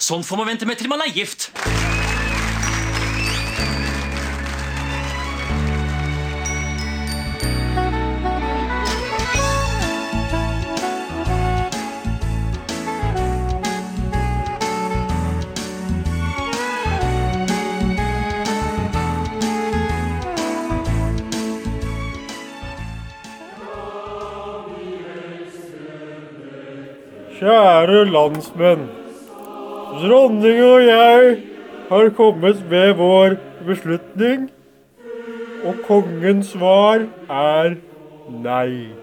[0.00, 1.50] Sånn får man vente med til man er gift.
[27.40, 28.82] Kjære landsmenn.
[30.00, 31.32] Dronning og jeg
[31.90, 33.34] har kommet med vår
[33.66, 34.46] beslutning,
[35.66, 37.74] og kongens svar er
[38.32, 38.94] nei.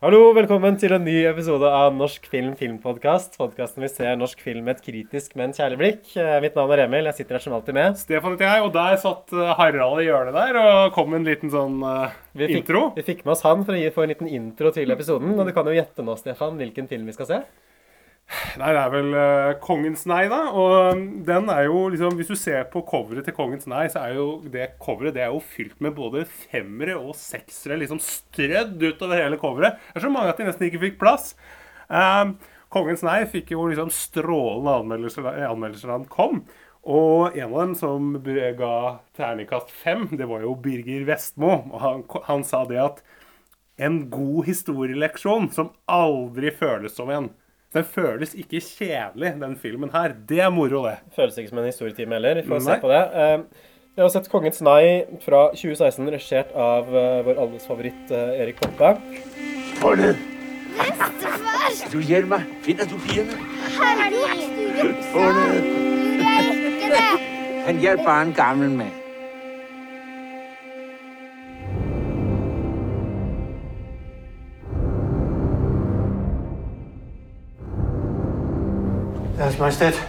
[0.00, 3.36] Hallo, velkommen til en ny episode av Norsk film filmpodkast.
[3.36, 6.02] Podkasten vi ser norsk film med et kritisk, men kjærlig blikk.
[6.16, 8.00] Eh, Mitt navn er Emil, jeg sitter her som alltid med.
[8.00, 11.28] Stefan heter jeg, og der satt eh, Harald i hjørnet der og kom med en
[11.34, 12.86] liten sånn uh, Vi fikk, intro.
[12.96, 15.36] vi fikk med oss han for å gi, for en liten intro til episoden.
[15.36, 17.46] Og du kan jo gjette nå, Stefan, hvilken film vi skal se.
[18.60, 20.40] Nei, det er vel uh, Kongens nei, da.
[20.52, 24.04] Og um, den er jo liksom Hvis du ser på coveret til Kongens nei, så
[24.04, 28.76] er jo det coveret det er jo fylt med både femmere og seksere liksom strødd
[28.84, 29.80] utover hele coveret.
[29.88, 31.32] Det er så mange at de nesten ikke fikk plass.
[31.88, 32.36] Um,
[32.72, 36.42] Kongens nei fikk jo liksom strålende anmeldelser, anmeldelser da den kom.
[36.88, 38.14] Og en av dem som
[38.56, 38.74] ga
[39.16, 41.62] terningkast fem, det var jo Birger Vestmo.
[41.72, 43.02] Og han, han sa det at
[43.80, 47.28] en god historieleksjon som aldri føles som en.
[47.74, 50.14] Den føles ikke kjedelig, den filmen her.
[50.28, 50.94] Det er moro, det.
[51.16, 52.40] Føles ikke som en historietime heller.
[52.40, 52.74] Vi får Nei.
[52.74, 53.02] se på det.
[53.12, 53.66] Vi
[53.98, 58.60] Jeg har sett 'Kongens nei' fra 2016, regissert av eh, vår alles favoritt eh, Erik
[58.60, 58.92] Poppe.
[60.78, 61.90] Bestefar!
[61.92, 62.46] du hjelper meg.
[62.62, 63.34] Finner du pigene?
[63.74, 64.94] Herregud!
[66.22, 67.02] Jeg ikke det?
[67.66, 69.07] Han hjelper en gammel mand.
[79.38, 80.08] Deres Majestet.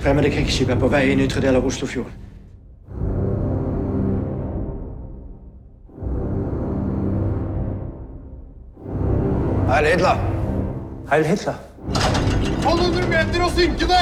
[0.00, 2.12] Fremmede krigsskip er på vei inn i ytre del av Oslofjorden.
[9.70, 10.24] Heil Hitler!
[11.10, 11.60] Heil Hitler!
[11.94, 14.00] 1200 meter og synkende!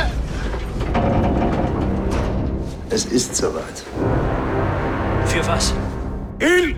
[2.91, 3.85] Es ist soweit.
[5.27, 5.75] Für was?
[6.41, 6.77] Ild!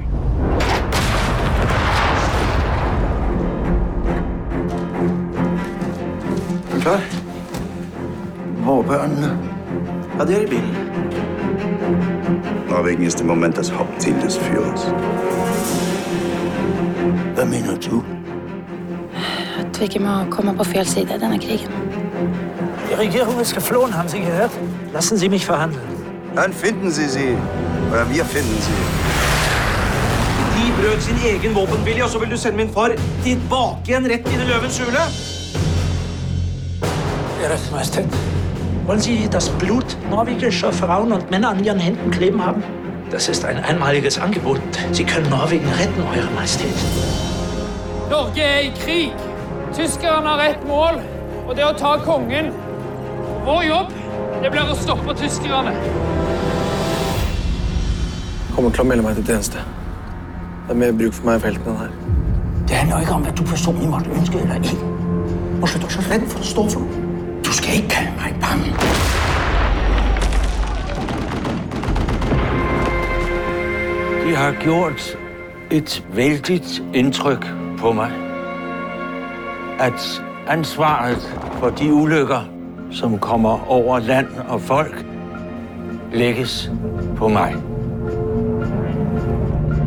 [6.74, 7.15] Er klar?
[8.86, 9.38] Vårbørnene.
[10.18, 10.76] Ja, de er i bilen.
[12.68, 14.82] Norwegen ist im Moment das Hauptziel des Führers.
[17.34, 18.04] Hva mener du?
[19.58, 21.72] At vi ikke må komme på feil side i krigen.
[22.88, 24.52] Die Regierung ist geflohen, haben Sie gehört?
[24.92, 25.82] Lassen Sie mich verhandeln.
[26.36, 27.36] Dann finden Sie sie.
[27.92, 28.78] Oder wir finden sie.
[30.56, 32.90] De brøt sin egen våpenvilje, og så vil du sende min far
[33.24, 35.04] tilbake igjen rett inn i løvens hule?
[37.42, 38.35] Ihre Majestät,
[38.86, 42.62] wollen Sie das Blut norwegischer Frauen und Männer an Ihren Händen kleben haben?
[43.10, 44.60] Das ist ein einmaliges Angebot.
[44.92, 46.74] Sie können Norwegen retten, Eure Majestät.
[48.10, 49.12] Norge er i krig.
[49.76, 51.00] Tyskerne har ett mål,
[51.46, 52.52] og det er å ta kongen.
[53.44, 53.92] Vår jobb
[54.42, 55.72] det blir å stoppe tyskerne.
[58.54, 59.62] Kommer til å melde meg til tjeneste.
[60.66, 61.96] Det er mer bruk for meg i felten enn her.
[62.66, 64.78] Det handler ikke om, hvad du personligt måtte ønske eller ikke.
[65.60, 66.95] Hvorfor er du så redd for at stå for?
[67.46, 68.72] Du skal ikke kalde mig bange.
[74.26, 75.18] De har gjort
[75.70, 76.62] et veldig
[76.94, 77.46] indtryk
[77.78, 78.10] på mig.
[79.78, 82.40] At ansvaret for de ulykker,
[82.90, 85.04] som kommer over land og folk,
[86.12, 86.70] lægges
[87.16, 87.54] på mig.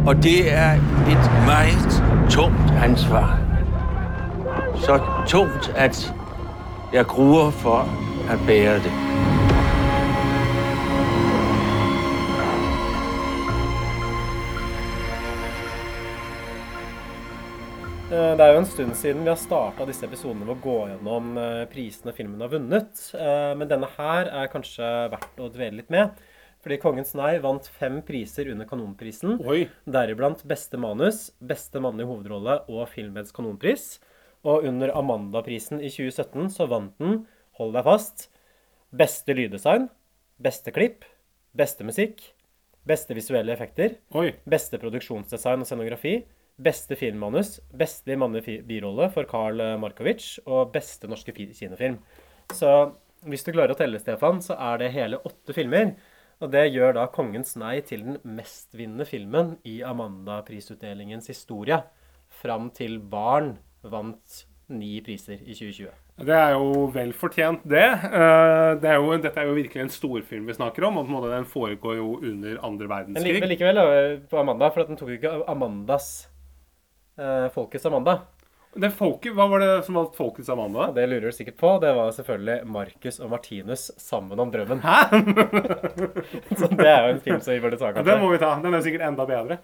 [0.08, 0.72] Og det er
[1.10, 3.40] et meget tungt ansvar.
[4.76, 6.14] Så tungt, at
[6.94, 7.86] jeg gruer for
[8.30, 8.94] at bære det.
[18.12, 20.78] Eh, Det er jo en stund siden vi har starta disse episodene med å gå
[20.90, 23.04] gjennom eh, prisene filmen har vunnet.
[23.14, 26.18] Eh, Men denne her er kanskje verdt å dvele litt med.
[26.60, 29.38] Fordi 'Kongens nei' vant fem priser under Kanonprisen.
[29.88, 34.00] Deriblant beste manus, beste mannlige hovedrolle og Filmens kanonpris.
[34.48, 37.26] Og under Amanda-prisen i 2017 så vant den,
[37.60, 38.30] hold deg fast,
[38.96, 39.90] beste lyddesign,
[40.40, 41.04] beste klipp,
[41.58, 42.22] beste musikk,
[42.88, 44.32] beste visuelle effekter, Oi.
[44.50, 46.22] beste produksjonsdesign og scenografi,
[46.60, 52.00] beste filmmanus, beste mannlige birolle for Karl Markovic og beste norske fi- kinofilm.
[52.56, 52.94] Så
[53.28, 55.94] hvis du klarer å telle, Stefan, så er det hele åtte filmer.
[56.40, 61.84] Og det gjør da 'Kongens nei' til den mestvinnende filmen i Amanda-prisutdelingens historie.
[62.30, 65.92] Fram til 'Barn' vant ni priser i 2020.
[66.20, 67.86] Det er jo vel fortjent, det.
[68.06, 71.00] Eh, det er jo, dette er jo virkelig en storfilm vi snakker om.
[71.00, 73.40] og Den foregår jo under andre verdenskrig.
[73.40, 73.80] men likevel
[74.30, 76.28] på Amanda, for at den tok jo ikke Amandas
[77.18, 78.20] eh, Folkets Amanda.
[78.70, 80.92] Det folket, Hva var det som var Folkets Amanda?
[80.94, 81.72] Det lurer du sikkert på.
[81.82, 84.84] Det var selvfølgelig Marcus og Martinus sammen om drømmen.
[84.84, 85.24] Hæ?
[86.60, 88.54] Så det er jo en film som vi burde ta, den må vi ta.
[88.62, 89.58] Den er sikkert enda bedre.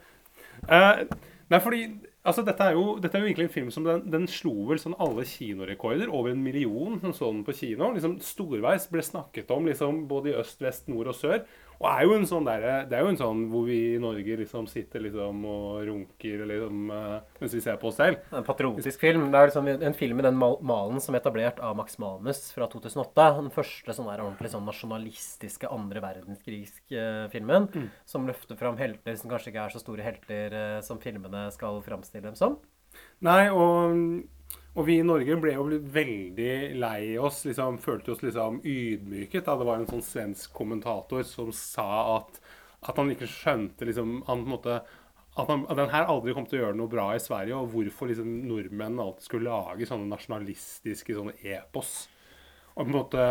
[0.65, 1.05] Uh,
[1.51, 1.83] nei, fordi
[2.25, 4.81] altså, dette, er jo, dette er jo egentlig en film som den, den slo vel
[4.81, 6.11] sånn alle kinorekorder.
[6.11, 7.93] Over en million som så den på kino.
[7.95, 11.45] Liksom Storveis ble snakket om liksom, både i øst, vest, nord og sør.
[11.81, 14.37] Og er jo en sånn der, det er jo en sånn hvor vi i Norge
[14.41, 18.21] liksom sitter liksom og runker liksom, eh, mens vi ser på oss selv.
[18.31, 19.27] En patriotisk film.
[19.33, 22.69] Det er liksom en film i den malen som er etablert av Max Manus fra
[22.71, 23.27] 2008.
[23.41, 27.69] Den første sånn der ordentlig sånn nasjonalistiske andre verdenskrigsfilmen.
[27.73, 27.89] Mm.
[28.07, 31.81] Som løfter fram helter som kanskje ikke er så store helter eh, som filmene skal
[31.85, 32.59] framstille dem som.
[33.25, 34.23] Nei, og,
[34.75, 39.55] og vi i Norge ble jo veldig lei oss, liksom, følte oss liksom ydmyket da
[39.55, 41.87] det var en sånn svensk kommentator som sa
[42.17, 42.41] at,
[42.83, 44.81] at han ikke skjønte liksom, han måte,
[45.35, 47.71] at, han, at den her aldri kom til å gjøre noe bra i Sverige, og
[47.71, 51.95] hvorfor liksom nordmenn alltid skulle lage sånne nasjonalistiske sånne epos.
[52.75, 53.29] Og på en måte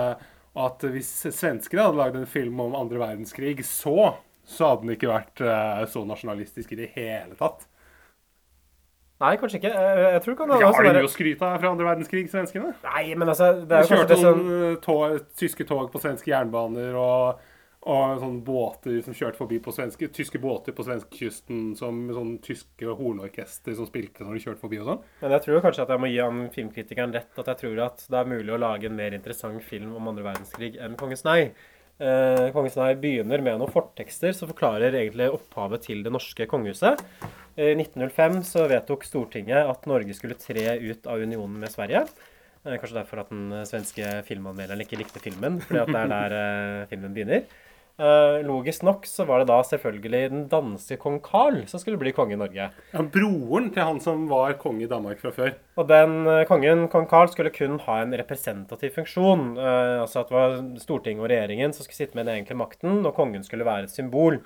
[0.64, 4.14] at hvis svenskene hadde lagd en film om andre verdenskrig, så,
[4.48, 7.66] så hadde den ikke vært eh, så nasjonalistisk i det hele tatt.
[9.24, 9.72] Nei, kanskje ikke.
[9.72, 12.74] Jeg, jeg tror kan det har de å skryte av fra andre verdenskrig, svenskene?
[12.84, 16.00] Nei, men altså Det er jo kanskje kjørte som sånn eh, tog, tyske tog på
[16.02, 17.44] svenske jernbaner og,
[17.88, 22.96] og sånne båter som kjørte forbi på svenske, tyske båter på svenskekysten som sånn tyske
[22.98, 25.06] hornorkester som spilte når de kjørte forbi og sånn.
[25.22, 27.30] Men jeg tror kanskje at jeg må gi han filmkritikeren rett.
[27.40, 30.26] At jeg tror at det er mulig å lage en mer interessant film om andre
[30.26, 31.54] verdenskrig enn 'Kongens nei'.
[32.02, 37.00] Eh, 'Kongens nei' begynner med noen fortekster som forklarer egentlig opphavet til det norske kongehuset.
[37.54, 42.06] I 1905 så vedtok Stortinget at Norge skulle tre ut av unionen med Sverige.
[42.64, 46.10] Eh, Kanskje derfor at den eh, svenske filmanmelderen ikke likte filmen, fordi at det er
[46.14, 47.46] der eh, filmen begynner.
[47.94, 52.10] Eh, logisk nok så var det da selvfølgelig den danske kong Carl som skulle bli
[52.16, 52.66] konge i Norge.
[52.90, 55.52] Ja, broren til han som var konge i Danmark fra før.
[55.78, 59.52] Og den eh, kongen, kong Carl, skulle kun ha en representativ funksjon.
[59.54, 63.04] Eh, altså at det var Stortinget og regjeringen som skulle sitte med den egentlige makten,
[63.06, 64.40] og kongen skulle være et symbol.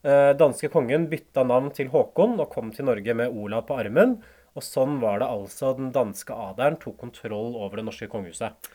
[0.00, 4.16] Eh, danske kongen bytta navn til Håkon og kom til Norge med Olav på armen.
[4.56, 8.70] Og sånn var det altså den danske adelen tok kontroll over det norske kongehuset.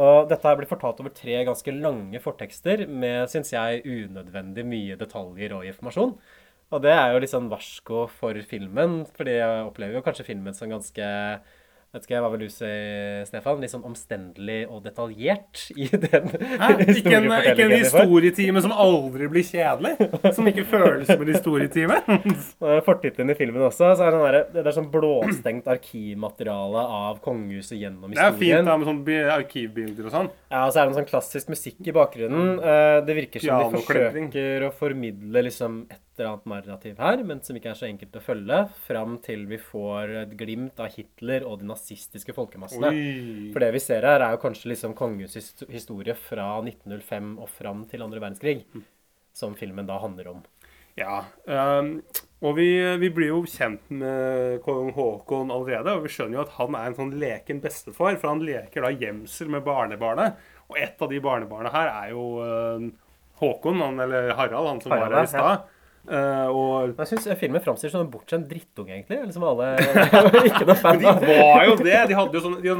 [0.00, 4.96] Og dette her blir fortalt over tre ganske lange fortekster med, syns jeg, unødvendig mye
[4.98, 6.14] detaljer og informasjon.
[6.70, 10.54] Og det er jo litt sånn varsko for filmen, fordi jeg opplever jo kanskje filmen
[10.54, 11.06] som ganske
[11.90, 12.68] Vet ikke, Hva vil du si,
[13.26, 13.58] Stefan?
[13.62, 16.28] Litt sånn omstendelig og detaljert i den
[16.60, 16.68] Hæ?
[16.86, 19.96] Ikke en, ikke en historietime som aldri blir kjedelig?
[20.36, 21.98] Som ikke føles som en historietime?
[22.88, 27.18] Fortittelen i filmen også, så er det, sånn der, det er sånn blåstengt arkivmateriale av
[27.24, 28.20] kongehuset gjennom historien.
[28.22, 30.30] Det er fint da med sånne arkivbilder og sånn.
[30.50, 32.54] Ja, og så er det en sånn klassisk musikk i bakgrunnen.
[32.60, 37.42] Eh, Det virker som de forsøker å formidle liksom et eller annet narrativ her, men
[37.44, 41.46] som ikke er så enkelt å følge, fram til vi får et glimt av Hitler
[41.48, 42.90] og de nazistiske folkemassene.
[42.90, 43.50] Oi.
[43.54, 47.48] For det vi ser her, er jo kanskje liksom kongehusets hist- historie fra 1905 og
[47.52, 48.64] fram til andre verdenskrig,
[49.36, 50.42] som filmen da handler om.
[50.98, 52.02] Ja, Um,
[52.40, 52.68] og vi,
[53.00, 56.88] vi blir jo kjent med kong Haakon allerede, og vi skjønner jo at han er
[56.88, 60.38] en sånn leken bestefar, for han leker da gjemsel med barnebarnet.
[60.70, 62.86] Og et av de barnebarna her er jo uh,
[63.40, 65.52] Håkon, han, eller Harald, han som Harald, var her i ja.
[66.08, 69.18] Eh, og Jeg syns filmen framstiller som en bortskjemt drittunge, egentlig.
[69.28, 69.66] Liksom alle
[70.48, 71.20] Ikke noe fan av.
[71.20, 71.98] de var jo det.
[72.08, 72.70] De, jo sånn, de,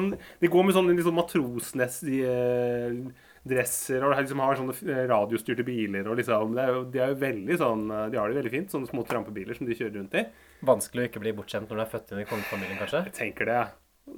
[0.41, 6.05] de går med sånne liksom matrosnes-dresser og liksom har sånne eh, radiostyrte biler.
[6.09, 8.55] og liksom, det er jo, De er jo veldig sånn, eh, de har det veldig
[8.57, 10.23] fint, sånne små trampebiler som de kjører rundt i.
[10.67, 13.01] Vanskelig å ikke bli bortskjemt når du er født inn i kongefamilien, kanskje?
[13.11, 13.63] Jeg tenker det.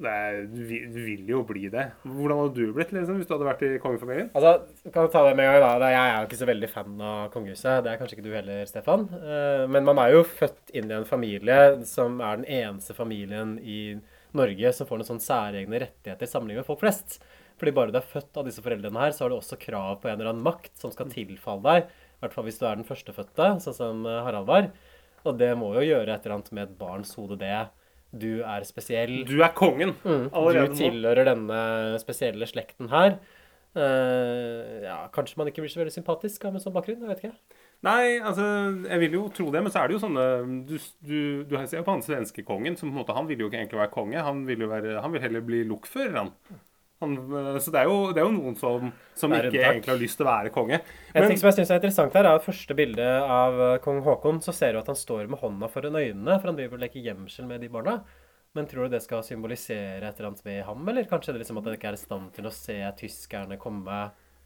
[0.01, 1.91] Det du vil- jo bli det.
[2.05, 4.31] Hvordan hadde du blitt liksom, hvis du hadde vært i kongefamilien?
[4.33, 5.89] Altså, kan jeg ta det med en gang da.
[5.91, 7.83] Jeg er jo ikke så veldig fan av kongehuset.
[7.83, 9.07] Det er kanskje ikke du heller, Stefan.
[9.13, 13.59] Eh, Men man er jo født inn i en familie som er den eneste familien
[13.61, 13.99] i
[14.33, 17.19] Norge som får noen sånn særegne rettigheter sammenlignet med folk flest.
[17.59, 20.09] Fordi bare du er født av disse foreldrene her, så har du også krav på
[20.09, 21.83] en eller annen makt som skal tilfalle deg.
[21.83, 24.71] I hvert fall hvis du er den førstefødte, sånn som eh, Harald var.
[25.25, 27.69] Og det må jo gjøre et eller annet med et barns hode, det.
[28.13, 29.23] Du er spesiell.
[29.25, 30.27] Du er kongen Mm.
[30.31, 31.61] allerede Du tilhører denne
[31.99, 33.17] spesielle slekten her.
[33.73, 37.01] Uh, ja, kanskje man ikke blir så veldig sympatisk med sånn bakgrunn.
[37.01, 37.59] Jeg vet ikke.
[37.83, 38.45] Nei, altså,
[38.87, 40.25] jeg vil jo tro det, men så er det jo sånne
[40.69, 41.17] Du, du,
[41.49, 43.59] du ser jo på han svenske kongen, som på en måte, han vil jo ikke
[43.63, 44.21] egentlig være konge.
[44.23, 46.31] Han vil jo være, han vil heller bli lokfører, han.
[47.03, 47.13] Han.
[47.19, 49.69] øh, Så det er, jo, det er jo noen som, som er ikke takk.
[49.75, 50.81] egentlig har lyst til å være konge.
[51.13, 54.01] En ting som jeg synes er interessant her, er at første bilde av eh, kong
[54.07, 56.85] Haakon, så ser du at han står med hånda foran øynene, for han driver og
[56.87, 57.99] leker gjemsel med de barna.
[58.53, 61.57] Men tror du det skal symbolisere et eller annet ved ham, eller kanskje det liksom
[61.57, 64.03] at han ikke er i stand til å se tyskerne komme?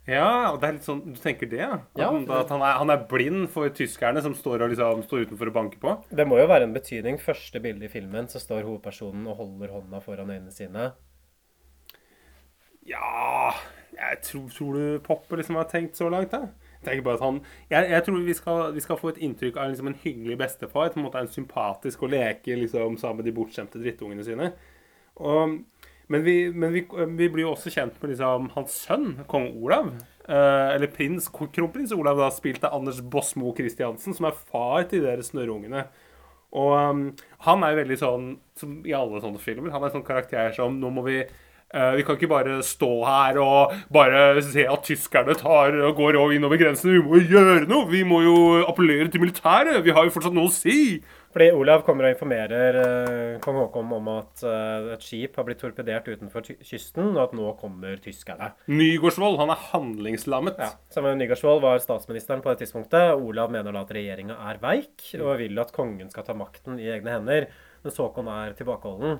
[0.07, 1.59] Ja, og det er litt sånn, Du tenker det?
[1.59, 2.07] At, Ja.
[2.15, 5.51] det, at han, er, han er blind for tyskerne som står, og liksom, står utenfor
[5.51, 5.95] og banker på?
[6.15, 7.19] Det må jo være en betydning.
[7.19, 10.93] Første bilde i filmen, så står hovedpersonen og holder hånda foran øynene sine.
[12.87, 13.51] Ja
[13.93, 16.47] Jeg tror, tror du Popper liksom har tenkt så langt, da?
[16.85, 17.41] Jeg bare at han
[17.71, 20.93] Jeg, jeg tror vi skal, vi skal få et inntrykk av liksom en hyggelig bestefar.
[20.93, 24.51] På en måte en sympatisk og leke liksom sammen med de bortskjemte drittungene sine.
[25.17, 25.57] Og,
[26.07, 26.85] men vi, men vi,
[27.17, 29.89] vi blir jo også kjent med liksom hans sønn, kong Olav.
[30.27, 35.03] Eh, eller prins, kronprins Olav, da, spilt av Anders Bosmo Christiansen, som er far til
[35.07, 35.87] deres snørrungene.
[36.57, 37.01] Og um,
[37.43, 40.53] han er jo veldig sånn, som i alle sånne filmer, han er en sånn karakter
[40.55, 41.17] som nå må vi
[41.67, 46.35] vi kan ikke bare stå her og bare se at tyskerne tar og går over
[46.35, 46.95] innover grensene.
[46.95, 47.89] Vi må jo gjøre noe!
[47.91, 49.81] Vi må jo appellere til militæret!
[49.83, 51.01] Vi har jo fortsatt noe å si!
[51.37, 55.59] Fordi Olav kommer og informerer eh, kong Haakon om at eh, et skip har blitt
[55.61, 58.53] torpedert utenfor kysten, og at nå kommer tyskerne.
[58.71, 60.57] Nygårdsvold, han er handlingslammet.
[60.57, 63.13] Ja, sammen med Nygaardsvold var statsministeren på det tidspunktet.
[63.21, 66.89] Olav mener da at regjeringa er veik, og vil at kongen skal ta makten i
[66.95, 67.51] egne hender,
[67.83, 69.19] mens Haakon er tilbakeholden.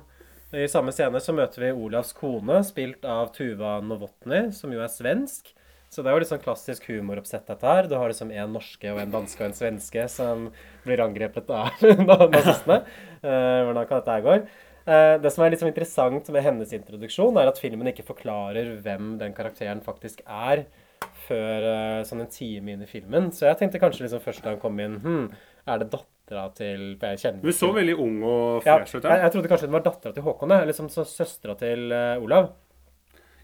[0.55, 4.91] I samme scene så møter vi Olavs kone, spilt av Tuva Novotny, som jo er
[4.91, 5.49] svensk.
[5.91, 7.89] Så det er jo litt sånn klassisk humoroppsett, dette her.
[7.91, 10.47] Du har liksom en norske og en danske og en svenske som
[10.85, 11.83] blir angrepet av
[12.35, 12.79] nazistene.
[13.19, 14.39] Eh, hvordan kan dette her gå?
[14.87, 18.71] Eh, det som er litt sånn interessant med hennes introduksjon, er at filmen ikke forklarer
[18.83, 20.63] hvem den karakteren faktisk er,
[21.27, 23.33] før eh, sånn en time inn i filmen.
[23.35, 25.25] Så jeg tenkte kanskje liksom først da han kom inn hm,
[25.67, 25.91] Er det
[26.27, 29.03] dattera til for jeg kjenner Hun så veldig ung og fresh ut.
[29.03, 32.51] jeg, jeg trodde kanskje hun var dattera til Håkon, eller så søstera til uh, Olav.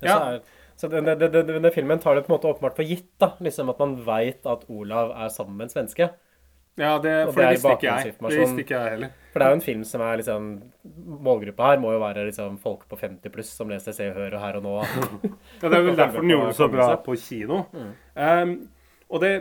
[0.04, 0.18] Ja.
[0.18, 0.42] Så, er,
[0.76, 3.34] så denne filmen tar det på en måte åpenbart for gitt, da.
[3.40, 6.10] Liksom At man veit at Olav er sammen med en svenske.
[6.76, 8.14] Ja, det, for det det visste ikke jeg.
[8.18, 9.10] Det visste ikke jeg heller.
[9.30, 10.48] For det er jo en film som er liksom
[11.26, 14.40] Målgruppa her må jo være liksom folk på 50 pluss som leser Se og Hør
[14.40, 14.74] og Her og Nå.
[15.62, 17.62] Ja, det er vel derfor den gjorde det så bra på kino.
[17.78, 17.94] Mm.
[18.18, 18.56] Um,
[19.14, 19.32] og det,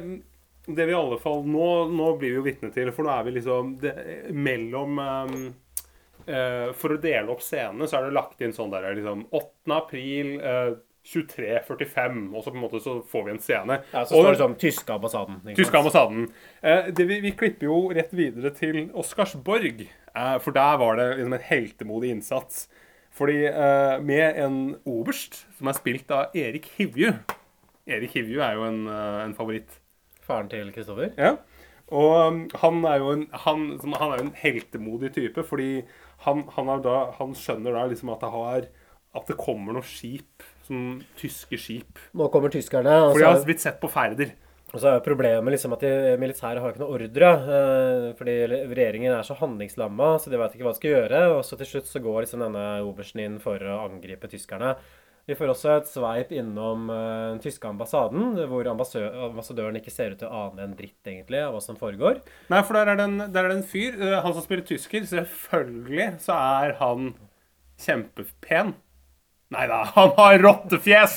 [0.66, 3.26] det vi i alle fall nå, nå blir vi jo vitne til, for nå er
[3.26, 3.92] vi liksom det,
[4.30, 5.34] mellom um,
[6.28, 9.74] uh, For å dele opp scenene, så er det lagt inn sånn der liksom 8.
[9.74, 13.80] april uh, 23.45, og så på en måte så får vi en scene.
[13.90, 15.40] Ja, så Og- står det sånn Tyske ambassaden.
[15.58, 16.28] Tyske ambassaden.
[16.62, 19.82] Uh, det, vi, vi klipper jo rett videre til Oscarsborg,
[20.14, 22.68] eh, for der var det liksom en heltemodig innsats.
[23.12, 27.10] Fordi eh, med en oberst som er spilt av Erik Hivju
[27.84, 29.81] Erik Hivju er jo en, eh, en favoritt.
[30.32, 31.12] Faren til Kristoffer?
[31.20, 31.36] Ja.
[31.92, 33.66] Og um, han er jo en, han,
[34.00, 35.82] han er en heltemodig type, fordi
[36.24, 38.70] han, han, er da, han skjønner da liksom at det har
[39.12, 42.00] at det kommer noen skip, som tyske skip.
[42.16, 42.94] Nå kommer tyskerne.
[42.96, 43.12] Altså.
[43.12, 44.32] For de har blitt sett på ferder.
[44.72, 47.32] Og så er jo problemet liksom at de militære har ikke noe ordre.
[47.58, 48.36] eh, fordi
[48.72, 51.20] regjeringen er så handlingslamma, så de vet ikke hva de skal gjøre.
[51.34, 54.72] Og så til slutt så går liksom denne obersten inn for å angripe tyskerne.
[55.30, 60.22] Vi får også et sveip innom eh, den tyske ambassaden, hvor ambassadøren ikke ser ut
[60.22, 62.18] til å ane en dritt egentlig av hva som foregår.
[62.50, 65.06] Nei, for der er det en, en fyr, eh, han som spiller tysker.
[65.06, 67.12] Selvfølgelig så er han
[67.82, 68.74] kjempepen.
[69.52, 71.16] Nei da, han har rottefjes!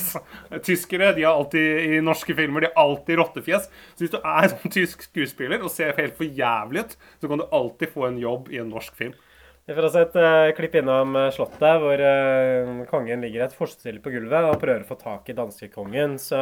[0.65, 3.69] Tyskere de har alltid, i norske filmer de har alltid rottefjes.
[3.95, 7.41] Så hvis du er sånn tysk skuespiller og ser helt for jævlig ut, så kan
[7.41, 9.15] du alltid få en jobb i en norsk film.
[9.65, 13.55] Vi får også et uh, klipp innom eh, slottet, hvor uh, kongen ligger i et
[13.57, 16.19] forstille på gulvet og prøver å få tak i danskekongen.
[16.21, 16.41] Så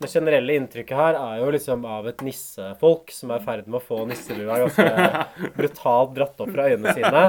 [0.00, 3.78] det generelle inntrykket her er jo liksom av et nissefolk som er i ferd med
[3.80, 7.24] å få nisselua ganske brutalt dratt opp fra øynene sine.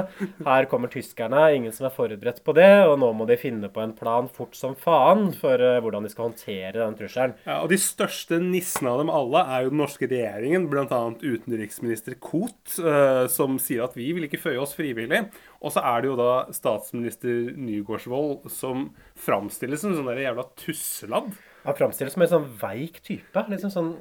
[0.46, 3.84] Her kommer tyskerne, ingen som er forberedt på det, og nå må de finne på
[3.84, 7.36] en plan fort som faen for eh, hvordan de skal håndtere den trusselen.
[7.44, 11.02] Ja, og De største nissene av dem alle er jo den norske regjeringen, bl.a.
[11.20, 15.26] utenriksminister Koht, eh, som sier at vi vil ikke føye oss frivillig.
[15.62, 18.88] Og så er det jo da statsminister Nygaardsvold som
[19.28, 21.34] framstilles som en sånn jævla tusselabb.
[21.66, 23.44] Han framstilles som en sånn veik type.
[23.48, 23.92] liksom sånn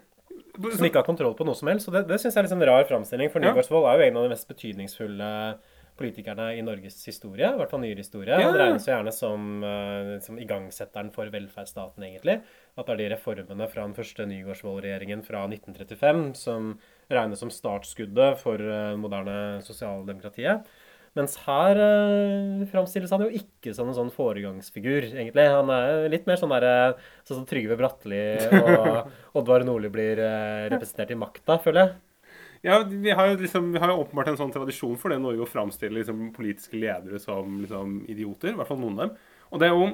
[0.52, 1.90] som ikke har kontroll på noe som helst.
[1.90, 3.44] Og det, det syns jeg er liksom en rar framstilling, for.
[3.44, 5.30] Nygaardsvold er jo en av de mest betydningsfulle
[6.02, 8.38] politikerne i Norges historie, i hvert fall nyere historie.
[8.40, 12.40] Han regnes jo gjerne som, eh, som igangsetteren for velferdsstaten, egentlig.
[12.78, 16.72] At det er de reformene fra den første Nygaardsvold-regjeringen fra 1935 som
[17.12, 20.66] regnes som startskuddet for eh, moderne sosialdemokratiet.
[21.20, 25.44] Mens her eh, framstilles han jo ikke som en sånn foregangsfigur, egentlig.
[25.52, 26.96] Han er litt mer sånn der,
[27.28, 28.22] sånn som Trygve Bratteli
[28.62, 32.00] og Oddvar Nordli blir eh, representert i makta, føler jeg.
[32.62, 35.44] Ja, vi har jo liksom, vi har jo åpenbart en sånn tradisjon for det Norge
[35.44, 38.54] å framstille liksom, politiske ledere som liksom, idioter.
[38.54, 39.16] I hvert fall noen av dem.
[39.52, 39.88] Og det er jo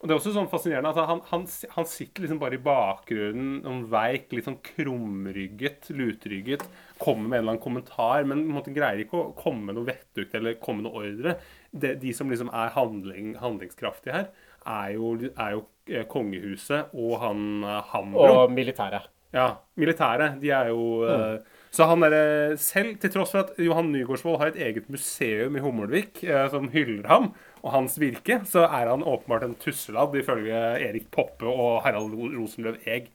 [0.00, 1.42] Og det er også sånn fascinerende at han, han,
[1.74, 6.64] han sitter liksom bare i bakgrunnen, noen veik, litt sånn krumrygget, lutrygget,
[7.00, 10.38] kommer med en eller annen kommentar, men måte greier ikke å komme med noe vettugt
[10.38, 11.36] eller komme med noe ordre.
[11.70, 14.30] De, de som liksom er handling, handlingskraftige her,
[14.64, 18.24] er jo, er jo eh, kongehuset og han eh, Hambro.
[18.24, 19.12] Og militæret.
[19.36, 20.40] Ja, Militæret.
[20.42, 21.38] De er jo eh,
[21.70, 25.62] Så han er selv, til tross for at Johan Nygaardsvold har et eget museum i
[25.62, 27.30] Hummelvik eh, som hyller ham
[27.60, 32.80] og hans virke, så er han åpenbart en tusseladd, ifølge Erik Poppe og Harald Rosenløv
[32.86, 33.10] Eeg.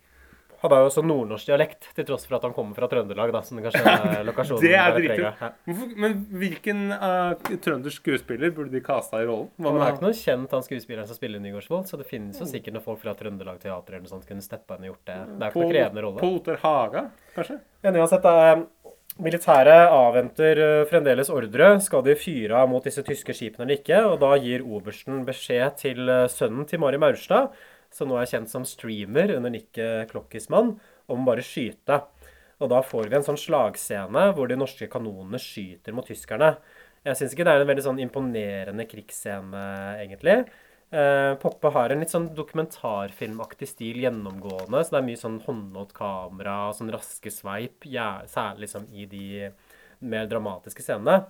[0.65, 3.29] Han har jo også nordnorsk dialekt, til tross for at han kommer fra Trøndelag.
[3.33, 5.43] da, som kanskje er lokasjonen Det er dritkult.
[5.43, 5.49] Ja.
[6.01, 9.51] Men hvilken uh, trøndersk skuespiller burde de kasta i rollen?
[9.59, 12.49] Hva Han er ikke noe kjent, han skuespilleren som spiller Nygaardsvold, så det finnes jo
[12.49, 15.11] sikkert noen folk fra Trøndelag Teater eller noe sånt som kunne steppa inn og gjort
[15.11, 15.19] det.
[15.27, 16.23] Det er ikke noe krevende rolle.
[16.23, 17.59] Pål Ottar Haga, kanskje?
[17.85, 18.55] Men uansett, da,
[19.22, 21.75] militæret avventer eh, fremdeles ordre.
[21.84, 24.01] Skal de fyre av mot disse tyske skipene eller ikke?
[24.10, 27.53] Og da gir obersten beskjed til eh, sønnen til Mari Maurstad,
[27.93, 30.75] som nå er kjent som streamer under nikket Klokkismann,
[31.12, 32.01] om bare å skyte.
[32.63, 36.55] Og da får vi en sånn slagscene hvor de norske kanonene skyter mot tyskerne.
[37.05, 39.65] Jeg syns ikke det er en veldig sånn imponerende krigsscene,
[40.01, 40.39] egentlig.
[40.91, 45.95] Eh, Poppe har en litt sånn dokumentarfilmaktig stil gjennomgående, så det er mye sånn håndholdt
[45.97, 49.25] kamera, sånn raske sveip, ja, særlig liksom i de
[50.05, 51.25] mer dramatiske scenene.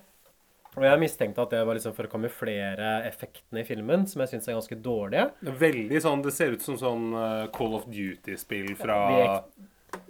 [0.76, 4.34] Og jeg mistenkte at det var liksom for å kamuflere effektene i filmen, som jeg
[4.34, 5.30] syns er ganske dårlige.
[5.64, 9.00] Veldig sånn, det ser ut som sånn eh, Call of Duty-spill fra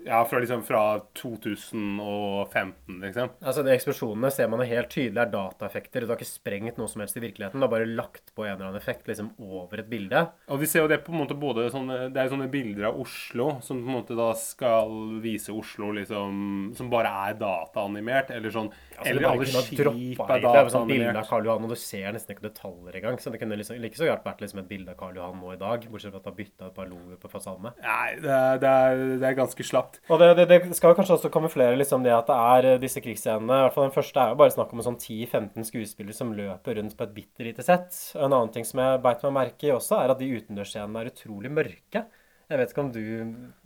[0.06, 3.30] Ja, fra liksom fra 2015, liksom.
[3.42, 6.06] Altså, de Eksplosjonene ser man jo helt tydelig er dataeffekter.
[6.06, 7.58] Du har ikke sprengt noe som helst i virkeligheten.
[7.58, 10.22] Du har bare lagt på en eller annen effekt liksom over et bilde.
[10.54, 13.00] Og vi ser jo det på en måte både sånne Det er sånne bilder av
[13.02, 14.94] Oslo som på en måte da skal
[15.24, 20.46] vise Oslo liksom Som bare er dataanimert, eller sånn Altså, Eller alle skip er dataanimert.
[20.46, 21.30] Det er sånn bilde av.
[21.30, 23.18] Karl Johan, og du ser nesten ikke detaljer engang.
[23.22, 25.56] Så det kunne liksom, like så gjerne vært liksom et bilde av Karl Johan nå
[25.56, 27.74] i dag, bortsett fra at du har bytta et par lover på fasadene.
[27.84, 29.95] Nei, det er, det er, det er ganske slapt.
[30.10, 32.80] Og det, det, det skal jo kanskje også kamuflere liksom det at det er eh,
[32.82, 33.62] disse krigsscenene.
[33.62, 36.34] I hvert fall Den første er jo bare snakk om en sånn 10-15 skuespillere som
[36.36, 37.96] løper rundt på et bitte lite sett.
[38.16, 41.12] En annen ting som jeg beit meg merke i også, er at de utendørsscenene er
[41.14, 42.06] utrolig mørke.
[42.46, 43.00] Jeg vet ikke om du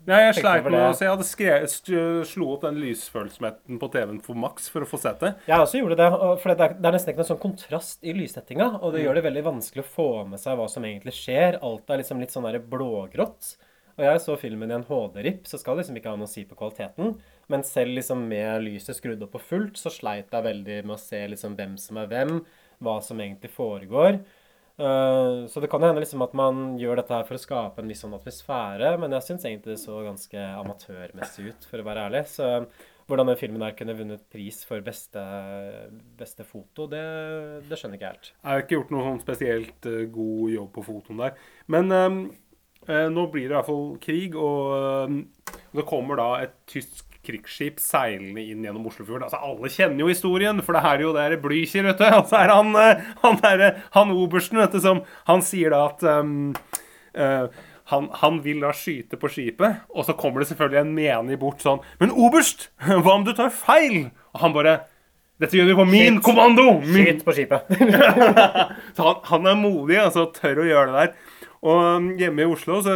[0.07, 0.83] Nei, jeg sleit med det?
[0.95, 1.03] Så.
[1.03, 1.73] Jeg hadde skrevet,
[2.29, 5.33] slo opp den lysfølsomheten på TV-en for maks for å få sett det.
[5.49, 6.07] Jeg også gjorde det,
[6.39, 8.69] for det er, det er nesten ikke noen sånn kontrast i lyssettinga.
[8.79, 9.05] Og det Mm.
[9.09, 11.59] gjør det veldig vanskelig å få med seg hva som egentlig skjer.
[11.61, 13.57] Alt er liksom litt sånn der blågrått.
[13.99, 16.31] Og jeg så filmen i en HD-RIP, så skal det liksom ikke ha noe å
[16.31, 17.17] si på kvaliteten.
[17.51, 21.01] Men selv liksom med lyset skrudd opp på fullt, så sleit jeg veldig med å
[21.01, 22.37] se liksom hvem som er hvem,
[22.79, 24.21] hva som egentlig foregår.
[24.79, 27.91] Eh, så det kan hende liksom at man gjør dette her for å skape en
[27.91, 32.07] viss sånn atmosfære, men jeg syns egentlig det så ganske amatørmessig ut, for å være
[32.07, 32.23] ærlig.
[32.31, 32.47] Så
[33.09, 35.21] hvordan den filmen her kunne vunnet pris for beste,
[36.15, 37.03] beste foto, det,
[37.67, 38.31] det skjønner ikke helt.
[38.31, 41.49] Jeg har ikke gjort noe sånn spesielt eh, god jobb på fotoen der.
[41.75, 42.21] Men eh,
[42.89, 45.21] nå blir det i hvert fall krig, og ehm,
[45.77, 49.27] det kommer da et tysk krigsskip seilende inn gjennom Oslofjorden.
[49.27, 52.05] Altså, Alle kjenner jo historien, for det her er jo det er Blücher, vet du.
[52.07, 55.83] Og så er han, eh, han, der, han obersten, vet du, som Han sier da
[55.89, 56.53] at um,
[57.17, 61.39] uh, han, han vil da skyte på skipet, og så kommer det selvfølgelig en menig
[61.41, 62.69] bort sånn Men oberst,
[63.03, 64.09] hva om du tar feil?
[64.35, 64.77] Og han bare
[65.39, 66.25] Dette gjør vi på min Skyt.
[66.25, 66.65] kommando!
[66.83, 67.05] Min.
[67.07, 67.69] Skyt på skipet.
[68.95, 71.37] så han, han er modig, altså tør å gjøre det der.
[71.59, 72.93] Og um, hjemme i Oslo så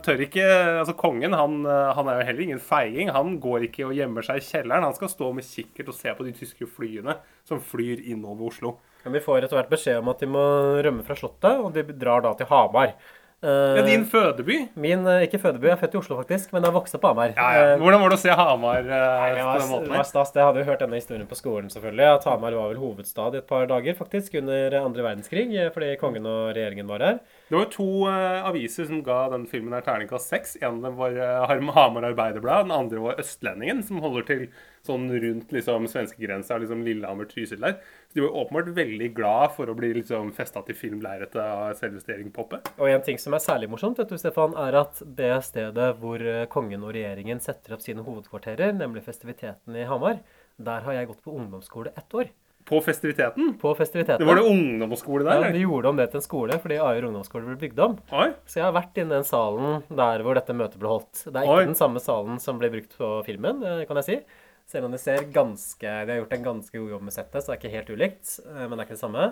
[0.00, 0.44] tør ikke
[0.80, 3.10] Altså kongen han, uh, han er jo heller ingen feiging.
[3.12, 4.86] Han går ikke og gjemmer seg i kjelleren.
[4.88, 8.76] Han skal stå med kikkert og se på de tyske flyene som flyr innover Oslo.
[9.04, 10.42] Men vi får etter hvert beskjed om at de må
[10.82, 12.96] rømme fra Slottet, og de drar da til Hamar.
[13.44, 14.56] Eh, Ja, din fødeby?
[14.80, 17.34] Min, eh, ikke fødeby, jeg er født i Oslo faktisk, men jeg vokste på Hamar.
[17.36, 17.68] Ja, ja.
[17.74, 20.08] Eh, Hvordan var det å se Hamar uh, Det på var, den måten det var
[20.08, 20.32] stas.
[20.34, 22.08] Jeg hadde jo hørt denne historien på skolen, selvfølgelig.
[22.16, 25.46] At Hamar var vel hovedstad i et par dager, faktisk, under andre verdenskrig.
[25.54, 27.20] eh, Fordi kongen og regjeringen var her.
[27.46, 30.56] Det var jo to uh, aviser som ga den filmen her terningkast seks.
[30.66, 34.40] En var uh, Hamar Arbeiderblad, den andre var Østlendingen, som holder til
[34.86, 37.76] sånn rundt liksom svenskegrensa, liksom Lillehammer-Trysil der.
[38.08, 42.16] Så de var åpenbart veldig glad for å bli liksom festa til filmlerretet av selveste
[42.16, 42.60] Erik Poppe.
[42.80, 46.22] Og en ting som er særlig morsomt, vet du, Stefan, er at det stedet hvor
[46.22, 50.18] eh, kongen og regjeringen setter opp sine hovedkvarterer, nemlig festiviteten i Hamar,
[50.58, 52.34] der har jeg gått på ungdomsskole ett år.
[52.66, 53.52] På festiviteten?
[53.62, 54.18] På festiviteten.
[54.18, 55.38] Det var det ungdomsskole der?
[55.40, 57.94] Ja, Vi de gjorde om det til en skole fordi Aier ungdomsskole ble bygd om.
[58.12, 58.32] Oi.
[58.44, 61.22] Så jeg har vært inne i den salen der hvor dette møtet ble holdt.
[61.28, 61.68] Det er ikke Oi.
[61.70, 64.18] den samme salen som ble brukt på filmen, eh, kan jeg si.
[64.66, 67.52] Selv om det ser ganske De har gjort en ganske god jobb med settet, så
[67.52, 68.40] det er ikke helt ulikt.
[68.48, 69.28] eh, Men det er ikke det samme.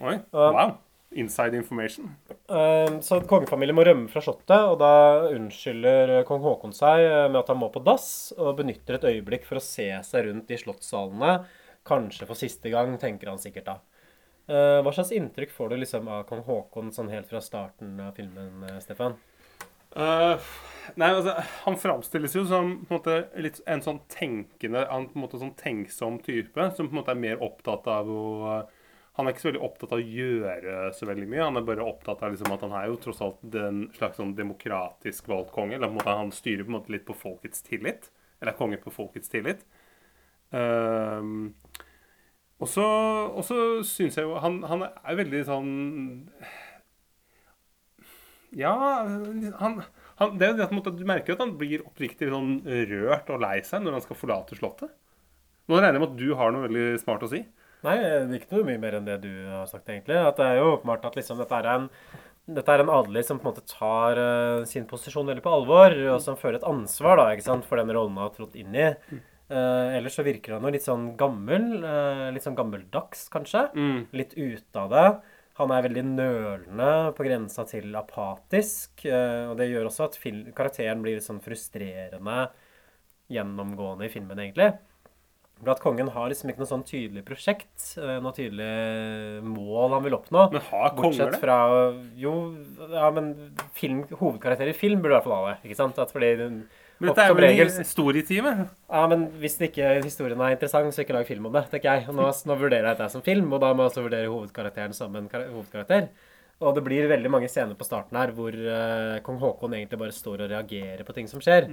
[0.00, 0.18] Oi.
[0.32, 0.76] Wow.
[1.16, 2.14] Inside information.
[2.48, 7.48] Eh, Så kongefamilien må rømme fra slottet, og da unnskylder kong Haakon seg med at
[7.48, 11.44] han må på dass, og benytter et øyeblikk for å se seg rundt i slottssalene.
[11.86, 13.76] Kanskje for siste gang, tenker han sikkert da.
[14.46, 18.12] Eh, hva slags inntrykk får du liksom av kong Haakon sånn helt fra starten av
[18.18, 19.16] filmen, eh, Stefan?
[19.96, 20.36] Uh,
[21.00, 21.32] nei, altså,
[21.64, 25.40] han framstilles jo som på en, måte, litt, en sånn tenkende en på en måte,
[25.40, 28.26] sånn tenksom type, som på en måte er mer opptatt av å
[29.16, 31.44] Han er ikke så veldig opptatt av å gjøre så veldig mye.
[31.46, 34.34] Han er bare opptatt av liksom, at han er jo tross alt en slags sånn
[34.36, 35.78] demokratisk valgt konge.
[35.78, 38.10] Eller på en måte, han styrer på en måte litt på folkets tillit.
[38.42, 39.64] Eller er konge på folkets tillit.
[40.54, 41.54] Ehm,
[42.62, 42.86] og så,
[43.84, 45.72] syns jeg jo han, han er veldig sånn
[48.56, 48.72] Ja,
[49.60, 49.82] han,
[50.16, 53.42] han, det er jo det at Du merker at han blir oppriktig sånn rørt og
[53.42, 54.94] lei seg når han skal forlate Slottet.
[55.66, 57.42] Nå regner jeg med at du har noe veldig smart å si.
[57.84, 60.16] Nei, det er ikke noe mye mer enn det du har sagt, egentlig.
[60.16, 61.90] At det er jo åpenbart at liksom dette er en
[62.46, 65.96] dette er en adelig som på en måte tar uh, sin posisjon veldig på alvor,
[66.12, 68.76] og som føler et ansvar da, ikke sant, for den rollen han har trådt inn
[68.78, 68.92] i.
[69.46, 71.68] Uh, ellers så virker han jo litt sånn gammel.
[71.84, 73.68] Uh, litt sånn gammeldags, kanskje.
[74.16, 75.06] Litt ute av det.
[75.56, 79.06] Han er veldig nølende, på grensa til apatisk.
[79.06, 80.18] Uh, og det gjør også at
[80.56, 82.48] karakteren blir litt sånn frustrerende
[83.32, 84.74] gjennomgående i filmen, egentlig.
[85.56, 90.16] For at kongen har liksom ikke noe sånn tydelig prosjekt, noe tydelig mål han vil
[90.18, 90.42] oppnå.
[90.52, 91.38] Men har konger det?
[91.40, 91.56] fra
[92.20, 92.32] Jo,
[92.92, 93.30] ja, men
[93.78, 95.56] film, hovedkarakter i film burde i hvert fall ha det.
[95.64, 95.96] ikke sant?
[96.02, 96.34] At fordi
[96.98, 98.52] Men dette er jo regel- historietime.
[98.90, 102.06] ja, men hvis ikke historien er interessant, så ikke lag film om det, tenker jeg.
[102.14, 105.16] Nå, nå vurderer jeg dette som film, og da må jeg også vurdere hovedkarakteren som
[105.16, 106.08] en hovedkarakter.
[106.64, 110.14] Og det blir veldig mange scener på starten her hvor uh, kong Haakon egentlig bare
[110.16, 111.66] står og reagerer på ting som skjer.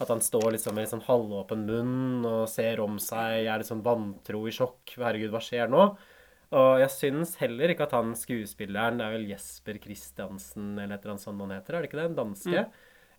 [0.00, 3.68] At han står liksom med litt sånn halvåpen munn og ser om seg, er litt
[3.68, 4.94] sånn vantro i sjokk.
[4.96, 5.90] Herregud, hva skjer nå?
[6.56, 11.04] Og jeg syns heller ikke at han skuespilleren, det er vel Jesper Christiansen eller et
[11.04, 12.08] eller annet sånt han heter, er det ikke det?
[12.08, 12.64] En danske?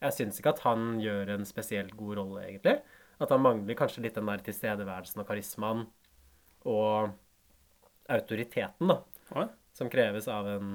[0.01, 2.79] Jeg syns ikke at han gjør en spesielt god rolle, egentlig.
[3.21, 5.83] At han mangler kanskje litt den der tilstedeværelsen og karismaen
[6.69, 7.11] og
[8.11, 8.97] autoriteten, da.
[9.35, 9.45] Ja.
[9.77, 10.71] Som kreves av en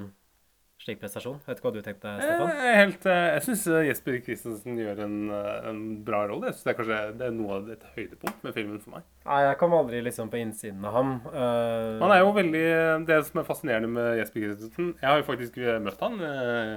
[0.82, 1.38] slik prestasjon.
[1.46, 2.50] Vet ikke hva du tenkte, Stefan?
[2.76, 6.50] helt, eh, jeg syns Jesper Christensen gjør en, eh, en bra rolle.
[6.50, 9.06] Jeg synes Det er kanskje det er noe av et høydepunkt med filmen for meg.
[9.26, 11.08] Nei, jeg kom aldri liksom på innsiden av ham.
[11.26, 11.98] Uh...
[12.02, 12.66] Han er jo veldig
[13.08, 16.20] Det som er fascinerende med Jesper Christensen Jeg har jo faktisk eh, møtt han.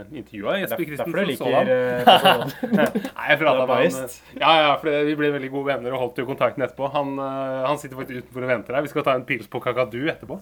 [0.10, 1.14] Intervjua Jesper Christensen.
[1.14, 3.04] derfor du liker, eh.
[3.20, 4.16] Nei, jeg prata Du med han.
[4.40, 6.90] Ja, ja, for vi ble veldig gode venner og holdt jo kontakten etterpå.
[6.96, 8.88] Han, eh, han sitter faktisk utenfor og venter her.
[8.88, 10.40] Vi skal ta en pils på Kakadu etterpå.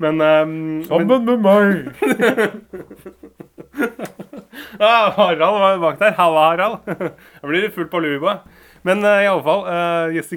[0.00, 1.88] Men um, Sammen med meg!
[4.80, 6.14] ah, Harald var bak der.
[6.16, 6.78] Halla, Harald.
[6.88, 8.38] Jeg blir fullt på lua.
[8.82, 10.36] Men uh, i alle fall, uh, Jesse,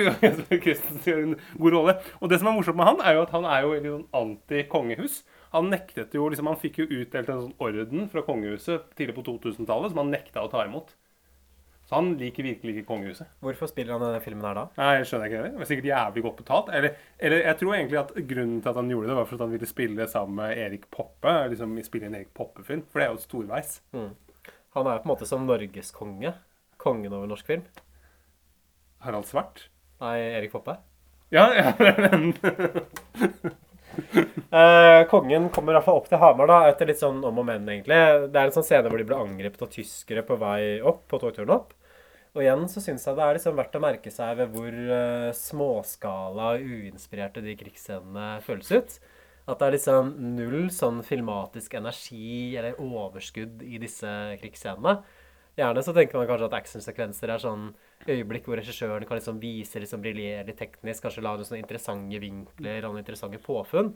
[0.00, 1.94] jo Jesper Christensen gjør en god rolle.
[2.20, 4.08] Og det som er morsomt med han, er jo at han er jo litt sånn
[4.22, 5.14] anti-kongehus.
[5.52, 9.26] Han nektet jo, liksom, han fikk jo utdelt en sånn orden fra kongehuset tidlig på
[9.28, 10.96] 2000-tallet som han nekta å ta imot.
[11.92, 13.28] Han liker virkelig ikke kongehuset.
[13.44, 14.64] Hvorfor spiller han denne filmen her da?
[14.78, 15.50] Nei, jeg skjønner ikke det.
[15.52, 16.70] Det var sikkert jævlig godt betalt.
[16.78, 19.44] Eller, eller jeg tror egentlig at grunnen til at han gjorde det, var for at
[19.44, 21.34] han ville spille sammen med Erik Poppe.
[21.52, 22.86] Liksom spille en Erik Poppe-film.
[22.88, 23.74] For det er jo storveis.
[23.92, 24.08] Mm.
[24.78, 26.32] Han er jo på en måte som norgeskonge.
[26.80, 27.66] Kongen over norsk film.
[29.04, 29.66] Harald Svart.
[30.00, 30.78] Nei, Erik Poppe.
[31.32, 31.74] Ja, ja,
[32.08, 32.32] den.
[34.52, 37.44] Eh, kongen kommer i hvert fall opp til Hamar da, etter litt sånn om og
[37.48, 37.96] men, egentlig.
[38.32, 41.20] Det er en sånn scene hvor de blir angrepet av tyskere på vei opp, på
[41.20, 41.74] togturen opp.
[42.32, 45.32] Og igjen så syns jeg det er liksom verdt å merke seg ved hvor uh,
[45.36, 48.94] småskala og uinspirerte de krigsscenene føles ut.
[49.42, 54.08] At det er liksom null sånn filmatisk energi eller overskudd i disse
[54.40, 54.96] krigsscenene.
[55.58, 57.66] Gjerne så tenker man kanskje at actionsekvenser er sånn
[58.08, 62.86] øyeblikk hvor regissøren kan liksom vise, liksom briljere litt teknisk, kanskje lage noen interessante vinkler
[62.86, 63.92] og noen interessante påfunn.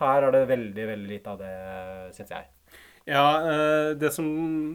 [0.00, 1.56] Her er det veldig, veldig lite av det,
[2.16, 2.55] syns jeg.
[3.06, 4.26] Ja, eh, det som,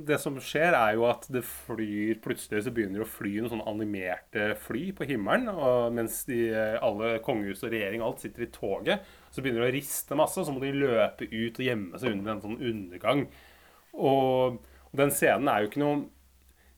[0.08, 3.52] det som skjer er jo at det flyr Plutselig så begynner det å fly noen
[3.52, 5.50] sånne animerte fly på himmelen.
[5.52, 9.04] Og mens de, eh, alle kongehus og regjering alt sitter i toget,
[9.36, 10.39] så begynner det å riste masse.
[10.39, 13.26] Og så må de løpe ut og gjemme seg under en sånn undergang.
[14.00, 16.02] Og, og den scenen er jo ikke noe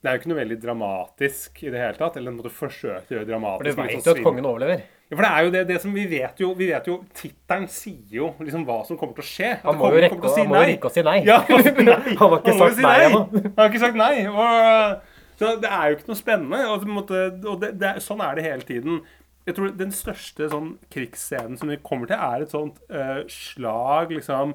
[0.03, 2.17] det er jo ikke noe veldig dramatisk i det hele tatt.
[2.19, 3.77] Eller en måte forsøkt å gjøre dramatisk.
[3.77, 4.81] For du veit jo at kongen overlever.
[5.15, 8.17] For det er jo det, det som vi vet jo Vi vet jo Tittelen sier
[8.17, 9.49] jo liksom hva som kommer til å skje.
[9.63, 11.17] Han må jo rekke å si han må jo rekke å si nei.
[11.27, 11.97] Ja, han, nei.
[12.19, 13.23] Han har ikke han sagt si nei ennå.
[13.33, 14.13] Han har ikke sagt nei.
[14.29, 16.61] Og, så det er jo ikke noe spennende.
[16.71, 19.01] Og, måte, og det, det, sånn er det hele tiden.
[19.47, 24.13] Jeg tror Den største sånn krigsscenen som vi kommer til, er et sånt uh, slag
[24.15, 24.53] liksom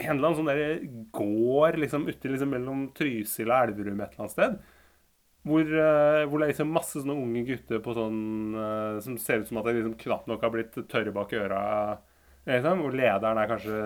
[0.00, 0.84] En eller annen sånn der
[1.16, 4.60] gård liksom uti liksom mellom Trysil og Elverum et eller annet sted.
[5.48, 8.20] Hvor, eh, hvor det er liksom masse sånne unge gutter på sånn,
[8.60, 11.60] eh, som ser ut som at de liksom knapt nok har blitt tørre bak øra.
[12.48, 13.78] Liksom, hvor lederen er kanskje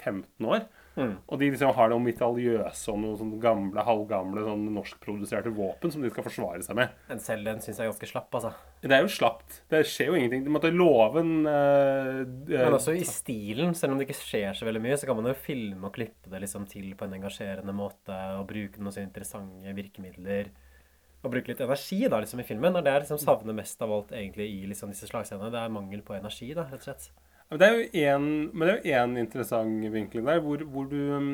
[0.00, 0.64] 15 år.
[0.98, 1.12] Mm.
[1.30, 6.02] Og de liksom har noe mitraljøse og noe sånn gamle, halvgamle sånn norskproduserte våpen som
[6.02, 6.96] de skal forsvare seg med.
[7.08, 8.52] Men selv den syns jeg er ganske slapp, altså.
[8.82, 9.60] Det er jo slapt.
[9.70, 10.44] Det skjer jo ingenting.
[10.46, 14.56] De måtte loven en eh, eh, Men også i stilen, selv om det ikke skjer
[14.58, 17.16] så veldig mye, så kan man jo filme og klippe det liksom til på en
[17.20, 20.50] engasjerende måte, og bruke noen så interessante virkemidler.
[21.20, 22.76] Og bruke litt energi da, liksom, i filmen.
[22.78, 25.52] Og det er liksom savner mest av alt egentlig i liksom, disse slagscenene.
[25.52, 27.10] Det er mangel på energi, da, rett og slett.
[27.50, 31.00] Det er jo en, men det er jo én interessant vinkling der, hvor, hvor du
[31.16, 31.32] um,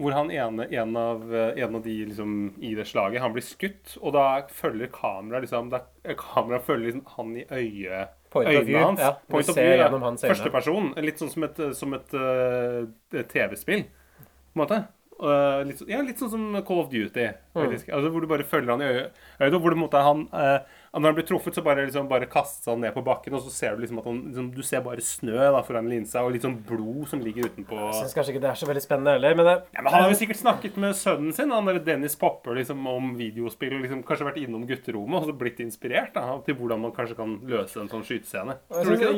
[0.00, 3.96] hvor han ene, en av, en av de liksom, i det slaget, han blir skutt,
[4.00, 5.82] og da følger kameraet liksom, da,
[6.20, 9.00] kameraet følger liksom han i øye, Point of view, øynene hans.
[9.02, 9.12] ja.
[9.28, 9.88] Point of view, ja.
[10.22, 10.92] Første person.
[11.02, 14.80] Litt sånn som et, som et uh, TV-spill, på en måte.
[15.20, 17.90] Uh, litt, ja, litt sånn som Call of Duty, faktisk.
[17.92, 19.18] Altså, hvor du bare følger han i øyet.
[19.42, 22.08] øyet, hvor det, på en måte, han, uh, når han blir truffet, så bare, liksom,
[22.10, 24.62] bare kaster han ned på bakken, og så ser du liksom at han liksom, Du
[24.66, 28.16] ser bare snø da, foran linsa, og litt sånn blod som ligger utenpå Jeg syns
[28.16, 30.18] kanskje ikke det er så veldig spennende heller, men det ja, men Han har jo
[30.18, 33.76] sikkert snakket med sønnen sin, han der Dennis Popper, liksom, om videospill.
[33.76, 37.18] og Liksom, kanskje vært innom gutterommet og så blitt inspirert da, til hvordan man kanskje
[37.18, 38.58] kan løse en sånn skytescene.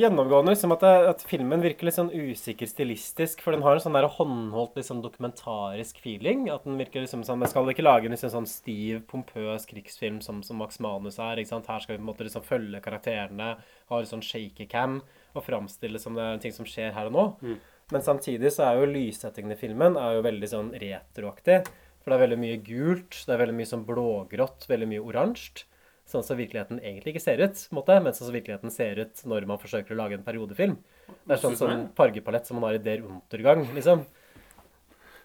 [0.03, 3.43] Gjennomgående liksom at, det, at filmen virker litt sånn usikker stilistisk.
[3.45, 6.47] For den har en sånn der håndholdt liksom dokumentarisk feeling.
[6.53, 10.21] At den virker liksom sånn Man skal ikke lage en liksom sånn stiv, pompøs krigsfilm
[10.25, 11.41] som, som Max Manus er.
[11.41, 11.62] ikke sant?
[11.69, 13.51] Her skal vi på en måte liksom følge karakterene,
[13.89, 15.01] ha litt sånn shaky cam
[15.33, 17.27] og framstille som det er en ting som skjer her og nå.
[17.43, 17.59] Mm.
[17.93, 21.61] Men samtidig så er jo lyssettingen i filmen er jo veldig sånn retroaktig.
[22.03, 25.69] For det er veldig mye gult, det er veldig mye sånn blågrått, veldig mye oransje.
[26.09, 29.47] Sånn som virkeligheten egentlig ikke ser ut, måte, men sånn som virkeligheten ser ut når
[29.49, 30.75] man forsøker å lage en periodefilm.
[31.13, 34.03] Det er sånn, som en sånn fargepalett som man har i Der Untergang, liksom.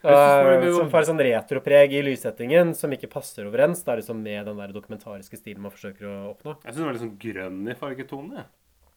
[0.06, 3.82] Uh, som får sånn retropreg i lyssettingen som ikke passer overens.
[3.84, 6.58] Det er liksom med den der dokumentariske stilen man forsøker å oppnå.
[6.62, 8.46] Jeg syns den var litt sånn grønn i fargetone.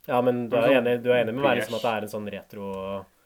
[0.09, 2.07] Ja, men du er Sånn enig, du er enig med meg liksom, at det er
[2.07, 2.69] en sånn retro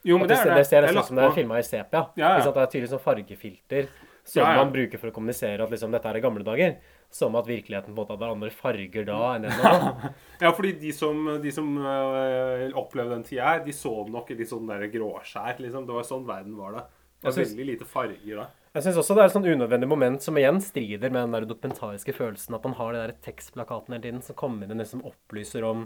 [0.05, 0.65] Jo, men det er det, det.
[0.67, 2.01] ser er nesten ut som det er filma i sepia.
[2.19, 2.43] Ja, ja.
[2.43, 3.87] Det er tydelig sånn fargefilter
[4.25, 4.59] som Ja, ja.
[4.63, 6.75] man bruker for å kommunisere at liksom, dette er i gamle dager.
[7.13, 10.11] Som at virkeligheten på en måte hadde andre farger da enn den da.
[10.43, 14.39] Ja, fordi de som, de som øh, opplevde den tida her, de så nok i
[14.39, 15.61] litt sånn der gråskjær.
[15.61, 15.85] Liksom.
[15.87, 16.85] Det var sånn verden var da.
[17.25, 18.47] Det er synes- veldig lite farger da.
[18.75, 21.45] Jeg syns også det er et sånn unødvendig moment som igjen strider med den der
[21.47, 25.01] dokumentariske følelsen at man har de der tekstplakatene hele tiden som kommer inn og liksom
[25.07, 25.85] opplyser om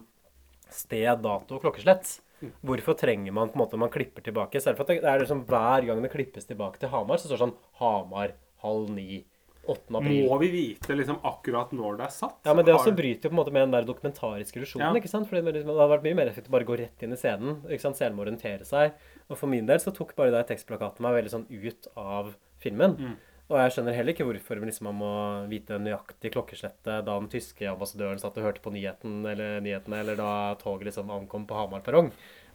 [0.69, 2.19] sted, dato og klokkeslett.
[2.63, 4.62] Hvorfor trenger man på en måte man klipper tilbake?
[4.63, 7.38] Selv for at det er liksom hver gang det klippes tilbake til Hamar, så står
[7.38, 8.32] det sånn Hamar
[8.63, 9.25] halv ni
[9.69, 9.97] 8.
[9.99, 10.23] april.
[10.30, 12.38] Må vi vite liksom akkurat når det er satt?
[12.45, 14.95] Ja, men det Har- også bryter jo på en måte med den der dokumentariske illusjonen.
[14.95, 14.99] Ja.
[15.02, 15.28] ikke sant?
[15.30, 17.62] Fordi det hadde vært mye mer effektivt å bare gå rett inn i scenen.
[17.69, 17.95] ikke sant?
[17.97, 18.93] Scenen må orientere seg.
[19.29, 22.31] Og for min del så tok bare de tekstplakatene meg veldig sånn ut av
[22.63, 22.95] filmen.
[22.97, 23.17] Mm.
[23.49, 25.13] Og jeg skjønner heller ikke hvorfor liksom, man må
[25.49, 30.19] vite nøyaktig klokkeslettet da den tyske ambassadøren satt og hørte på nyheten, eller, nyhetene, eller
[30.19, 32.11] da toget liksom ankom på Hamar perrong.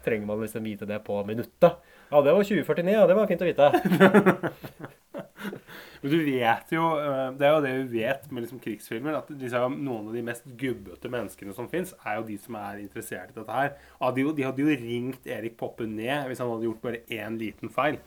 [0.07, 1.81] Trenger man liksom vite det på minuttet?
[2.11, 3.09] Ja, det var 2049, ja.
[3.11, 3.71] Det var fint å vite.
[6.03, 9.31] Men du vet jo øh, Det er jo det vi vet med liksom krigsfilmer, at
[9.31, 13.33] liksom, noen av de mest gubbete menneskene som fins, er jo de som er interessert
[13.33, 13.73] i dette her.
[14.17, 17.73] De, de hadde jo ringt Erik Poppe ned hvis han hadde gjort bare én liten
[17.73, 18.01] feil.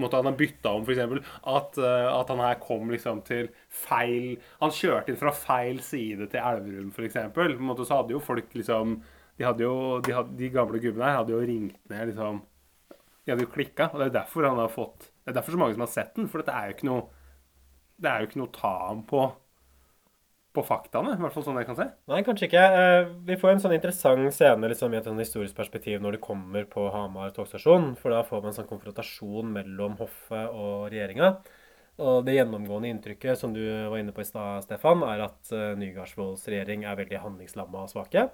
[0.00, 1.00] Måtte han ha bytta om, f.eks.
[1.52, 6.30] At, øh, at han her kom liksom til feil Han kjørte inn fra feil side
[6.32, 7.18] til Elverum, f.eks.
[7.34, 9.02] På så hadde jo folk liksom
[9.36, 9.74] De, jo,
[10.04, 12.40] de, hadde, de gamle gubbene her hadde jo ringt ned liksom
[12.94, 13.90] De hadde jo klikka.
[13.92, 16.14] Og det er derfor han har fått Det er derfor så mange som har sett
[16.18, 16.28] den.
[16.30, 17.08] For dette er jo ikke noe
[18.02, 19.28] det er jo ikke noe å ta ham på
[20.52, 21.86] på faktaene, i hvert fall sånn jeg kan se.
[22.12, 22.62] Nei, kanskje ikke.
[22.76, 26.20] Eh, Vi får en sånn interessant scene liksom, i et sånn historisk perspektiv når du
[26.26, 27.94] kommer på Hamar togstasjon.
[27.96, 31.30] For da får man en sånn konfrontasjon mellom hoffet og regjeringa.
[32.02, 35.72] Og det gjennomgående inntrykket som du var inne på i stad, Stefan, er at uh,
[35.80, 38.26] Nygaardsvolds regjering er veldig handlingslamma og svake.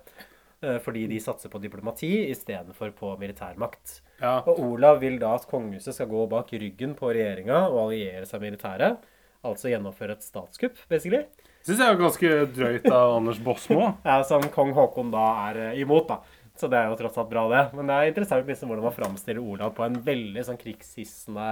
[0.64, 4.00] Eh, fordi de satser på diplomati istedenfor på militærmakt.
[4.22, 4.38] Ja.
[4.44, 8.42] Og Olav vil da at kongehuset skal gå bak ryggen på regjeringa og alliere seg
[8.42, 9.06] med militæret.
[9.46, 11.22] Altså gjennomføre et statskupp, basically.
[11.66, 13.92] Syns jeg er ganske drøyt av Anders Bosmo.
[14.08, 16.22] Ja, Som kong Haakon da er eh, imot, da.
[16.58, 17.64] Så det er jo tross alt bra, det.
[17.78, 21.50] Men det er interessant liksom hvordan man framstiller Olav på en veldig sånn krigshissende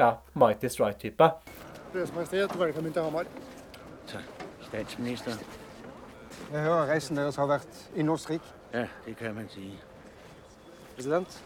[0.00, 1.30] ja, Mighty Strike-type.
[1.92, 3.30] Deres Majestet, velkommen til Hamar.
[4.66, 5.65] Statsminister.
[6.52, 8.42] Jeg hører reisen deres har vært innholdsrik.
[8.72, 9.72] Ja, det kan man si.
[10.94, 11.44] President,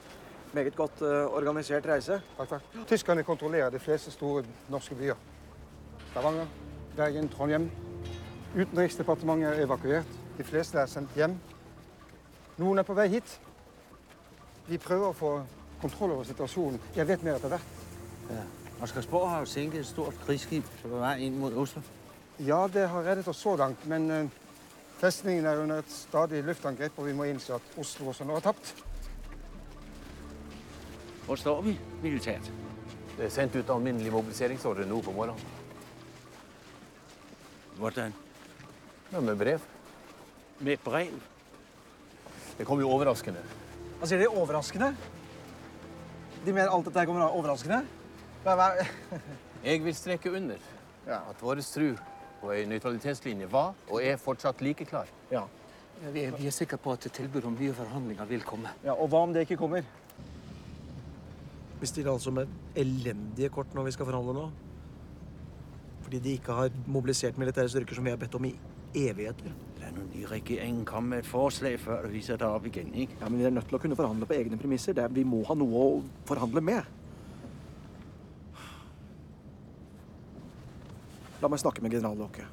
[0.53, 2.21] meget godt uh, organisert reise.
[2.37, 2.75] Takk, takk.
[2.89, 5.17] Tyskerne kontrollerer de fleste store norske byer.
[6.11, 6.47] Stavanger,
[6.97, 7.71] Bergen, Trondheim.
[8.57, 10.19] Utenriksdepartementet er evakuert.
[10.39, 11.39] De fleste er sendt hjem.
[12.59, 13.39] Noen er på vei hit.
[14.69, 15.33] Vi prøver å få
[15.81, 16.81] kontroll over situasjonen.
[16.97, 17.81] Jeg vet mer etter hvert.
[18.29, 18.45] Ja.
[18.85, 21.81] Oscarsborg har jo senket et stort krigsskip på vei inn mot Oslo.
[22.45, 24.39] Ja, det har reddet oss så langt, men eh,
[25.01, 28.45] festningen er under et stadig luftangrep, og vi må innse at Oslo også nå er
[28.45, 28.75] tapt.
[31.27, 32.51] Hvor står vi militært?
[33.17, 35.59] Det er sendt ut alminnelig mobiliseringsordre nå på morgenen.
[37.81, 38.13] Hvordan?
[39.13, 39.63] Ja, med brev.
[40.61, 41.17] Med brev?
[42.59, 43.41] Det kom jo overraskende.
[44.01, 44.29] Hva sier de?
[44.29, 44.91] Overraskende?
[46.45, 47.81] De mener alt dette kommer kommer overraskende?
[48.45, 48.69] Hva, hva?
[49.65, 50.61] Jeg vil streke under
[51.13, 51.91] at vår tro
[52.40, 55.09] på ei nøytralitetslinje var og er fortsatt like klar.
[55.31, 55.44] Ja.
[56.00, 58.72] Vi er, vi er sikre på at tilbud om nye forhandlinger vil komme.
[58.85, 58.94] ja.
[58.96, 59.85] Og hva om det ikke kommer?
[61.81, 64.50] Vi stiller altså med elendige kort når vi skal forhandle nå.
[66.03, 68.55] Fordi de ikke har mobilisert militære styrker som vi har bedt om i
[68.94, 69.53] evigheter.
[69.81, 73.16] er noen nye regeringen komme med et forslag, før det viser deg opp igjen, ikke?
[73.20, 74.92] Ja, Men vi er nødt til å kunne forhandle på egne premisser.
[74.92, 76.83] Det er, vi må ha noe å forhandle med.
[81.40, 82.44] La meg snakke med general Låke.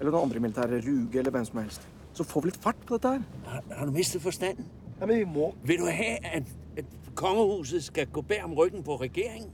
[0.00, 0.80] Eller noen andre militære.
[0.86, 1.88] Ruge eller hvem som helst.
[2.16, 3.24] Så får vi litt fart på dette her.
[3.46, 4.66] Har, har du mistet forstanden?
[5.00, 6.84] Ja, men vi må Vil du ha at, at
[7.14, 9.50] kongehuset skal gå bag om ryggen på regjeringen?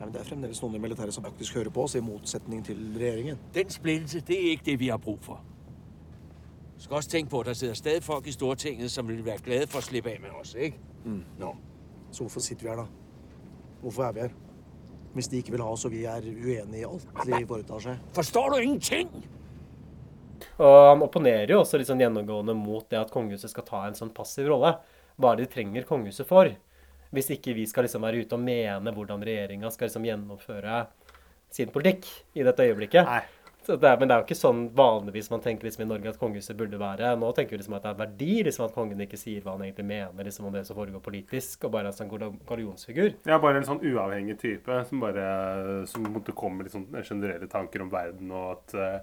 [0.00, 2.64] ja, men Det er fremdeles noen i militæret som faktisk hører på oss, i motsetning
[2.64, 3.38] til regjeringen.
[3.54, 5.44] Den splittelse, det er ikke det, vi har brug for.
[6.76, 9.38] Du skal også tenke på, at der sitter stadig folk i Stortinget, som vil være
[9.44, 10.54] glade for å slippe av med oss.
[10.54, 10.78] ikke?
[11.04, 11.22] Mm.
[11.38, 11.56] Nå.
[12.10, 12.86] Så hvorfor sitter vi her, da?
[13.80, 14.32] Hvorfor er vi her?
[15.16, 18.02] Hvis de ikke vil ha oss, og vi er uenige i alt de foretar seg.
[18.14, 19.10] Forstår du ingenting?
[20.60, 23.96] Og han opponerer jo også litt sånn gjennomgående mot det at kongehuset skal ta en
[23.98, 24.76] sånn passiv rolle.
[25.20, 26.52] Hva er det de trenger kongehuset for?
[27.10, 30.84] Hvis ikke vi skal liksom være ute og mene hvordan regjeringa skal liksom gjennomføre
[31.50, 32.06] sin politikk
[32.38, 33.02] i dette øyeblikket.
[33.02, 33.16] Så
[33.66, 36.18] det er, men det er jo ikke sånn vanligvis man tenker liksom i Norge at
[36.20, 37.12] kongehuset burde være.
[37.20, 39.66] Nå tenker vi liksom at det er verdi liksom at kongen ikke sier hva han
[39.66, 43.14] egentlig mener liksom om det som foregår politisk, og bare er en sånn gall- gallionsfigur.
[43.28, 45.28] Ja, bare en sånn uavhengig type som bare
[45.90, 49.00] som måtte komme med litt sånn generelle tanker om verden, og at eh,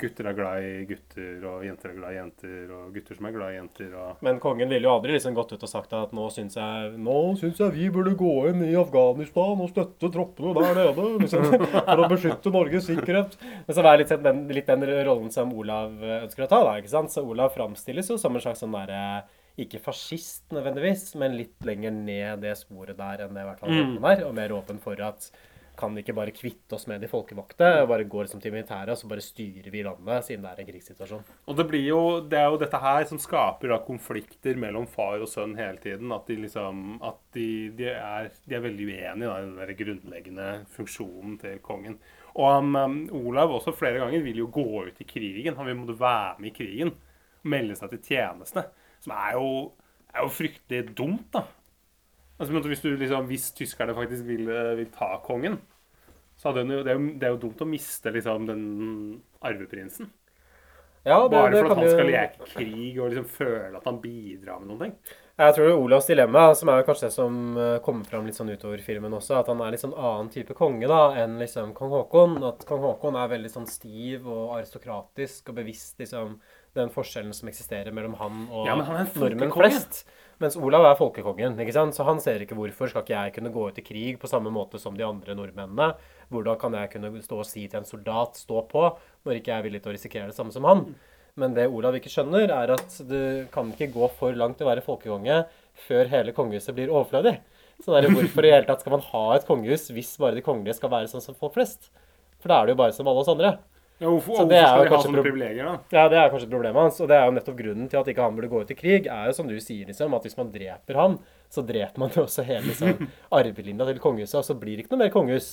[0.00, 3.34] gutter er glad i gutter, og jenter er glad i jenter, og gutter som er
[3.36, 6.14] glad i jenter, og Men kongen ville jo aldri liksom gått ut og sagt at
[6.16, 10.56] nå syns jeg, nå syns jeg vi burde gå inn i Afghanistan og støtte troppene
[10.58, 13.38] der nede liksom, for å beskytte Norges sikkerhet.
[13.68, 16.60] Men så var det litt den, litt den rollen som Olav ønsker å ta.
[16.66, 17.14] da, ikke sant?
[17.14, 19.24] Så Olav framstilles jo som en slags sånn derre
[19.60, 23.70] ikke fascist nødvendigvis, men litt lenger ned det sporet der enn det i hvert fall
[23.74, 23.98] Mm.
[24.10, 25.30] Er, og mer åpen for at
[25.78, 28.98] kan vi ikke bare kvitte oss med de folkevalgte bare gå liksom til militæret, og
[29.00, 31.24] så bare styrer vi landet siden det er en krigssituasjon.
[31.50, 35.56] Og det, jo, det er jo dette her som skaper konflikter mellom far og sønn
[35.58, 36.12] hele tiden.
[36.14, 39.74] At de liksom At de, de, er, de er veldig uenige da, i den der
[39.78, 41.98] grunnleggende funksjonen til kongen.
[42.34, 45.56] Og um, Olav også flere ganger vil jo gå ut i krigen.
[45.58, 46.94] Han vil måtte være med i krigen.
[47.46, 48.64] Melde seg til tjeneste.
[49.04, 49.50] Som er jo,
[50.14, 51.44] er jo fryktelig dumt, da.
[52.52, 55.58] Altså, hvis, du, liksom, hvis tyskerne faktisk vil, vil ta kongen,
[56.36, 58.64] så jo, det, er jo, det er jo dumt å miste liksom, den
[59.42, 60.10] arveprinsen.
[61.04, 64.00] Ja, det- Bare det for at han skal leke krig og liksom føle at han
[64.00, 64.94] bidrar med noen ting.
[65.36, 68.36] Jeg tror det er Olavs dilemma, som er kanskje det som eh, kommer fram litt
[68.36, 71.74] sånn utover filmen også, at han er litt sånn annen type konge da, enn liksom
[71.74, 72.36] kong Haakon.
[72.46, 76.38] At kong Haakon er veldig sånn stiv og aristokratisk og bevisst liksom
[76.74, 80.04] den forskjellen som eksisterer mellom han og Ja, han nordmenn flest.
[80.44, 81.96] Mens Olav er folkekongen, ikke sant?
[81.96, 84.50] så han ser ikke hvorfor skal ikke jeg kunne gå ut i krig på samme
[84.52, 85.94] måte som de andre nordmennene.
[86.28, 88.90] Hvordan kan jeg kunne stå og si til en soldat 'stå på',
[89.24, 90.84] når ikke jeg er villig til å risikere det samme som han.
[91.40, 94.70] Men det Olav ikke skjønner, er at du kan ikke gå for langt til å
[94.74, 95.46] være folkekonge
[95.88, 97.38] før hele kongehuset blir overflødig.
[97.80, 100.44] Så der, er hvorfor i hele tatt skal man ha et kongehus hvis bare de
[100.44, 101.88] kongelige skal være sånn som folk flest?
[102.38, 103.56] For da er det jo bare som alle oss andre.
[104.00, 105.74] Ja, hvorfor, Så det er jo kanskje privilegier, da?
[105.94, 108.24] Ja, det er kanskje problemet hans, og det er jo nettopp grunnen til at ikke
[108.26, 110.50] han burde gå ut i krig, er jo som du sier, liksom, at hvis man
[110.50, 111.18] dreper han,
[111.54, 113.06] så dreper man jo også hele liksom,
[113.38, 115.52] arvelinja til kongehuset, og så blir det ikke noe mer kongehus.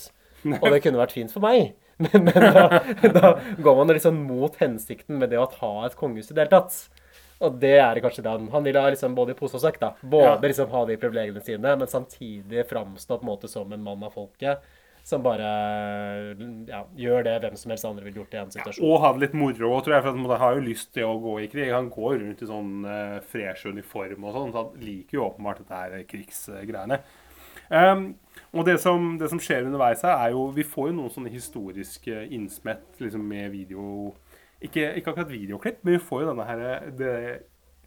[0.57, 2.79] Og det kunne vært fint for meg, men, men da,
[3.13, 6.55] da går man liksom mot hensikten med det å ha et kongehus i det hele
[6.55, 6.79] tatt.
[7.41, 9.79] Og det er kanskje det han Han vil ha liksom både i pose og sekk,
[9.81, 9.93] da.
[10.01, 10.35] Både Ja.
[10.45, 14.13] liksom ha de privilegiene sine, men samtidig framstå på en måte som en mann av
[14.13, 14.61] folket.
[15.07, 15.47] Som bare
[16.69, 18.83] ja, gjør det hvem som helst andre ville gjort i en situasjon.
[18.83, 21.17] Ja, Og ha det litt moro, tror jeg, for han har jo lyst til å
[21.23, 21.73] gå i krig.
[21.73, 25.63] Han går rundt i sånn uh, fresh uniform og sånn, så han liker jo åpenbart
[25.63, 27.01] dette her krigsgreiene.
[27.71, 28.11] Um,
[28.51, 31.31] og det som, det som skjer underveis her, er jo Vi får jo noen sånne
[31.31, 34.11] historiske innsmett liksom med video
[34.61, 37.13] ikke, ikke akkurat videoklipp, men vi får jo denne her det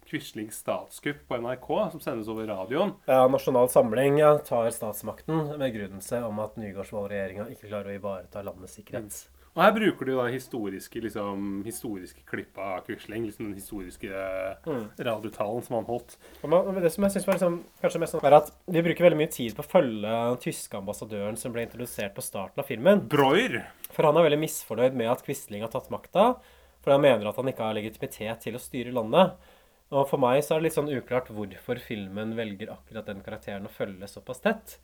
[0.09, 2.93] Quislings statskupp på NRK, som sendes over radioen.
[3.09, 8.43] Ja, Nasjonal Samling ja, tar statsmakten med begrunnelse om at Nygaardsvold-regjeringa ikke klarer å ivareta
[8.45, 9.23] landets sikkerhet.
[9.55, 13.23] Og her bruker du da historiske, liksom, historiske klipp av Quisling.
[13.29, 14.09] Liksom den historiske
[14.65, 14.89] Mm.
[14.99, 16.17] radiotalen som han holdt.
[16.43, 19.17] Man- Det som jeg synes var liksom, kanskje mest sånn, er at Vi bruker veldig
[19.17, 23.07] mye tid på å følge den tyske ambassadøren som ble introdusert på starten av filmen.
[23.07, 23.65] Breuer.
[23.91, 26.35] For han er veldig misfornøyd med at Quisling har tatt makta.
[26.81, 29.37] For han mener at han ikke har legitimitet til å styre landet.
[29.93, 33.67] Og for meg så er det litt sånn uklart hvorfor filmen velger akkurat den karakteren
[33.67, 34.77] å følge såpass tett.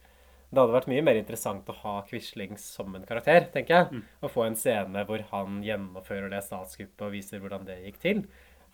[0.52, 4.02] Det hadde vært mye mer interessant å ha Quisling som en karakter, tenker jeg.
[4.20, 8.26] Å få en scene hvor han gjennomfører det statskuppet og viser hvordan det gikk til.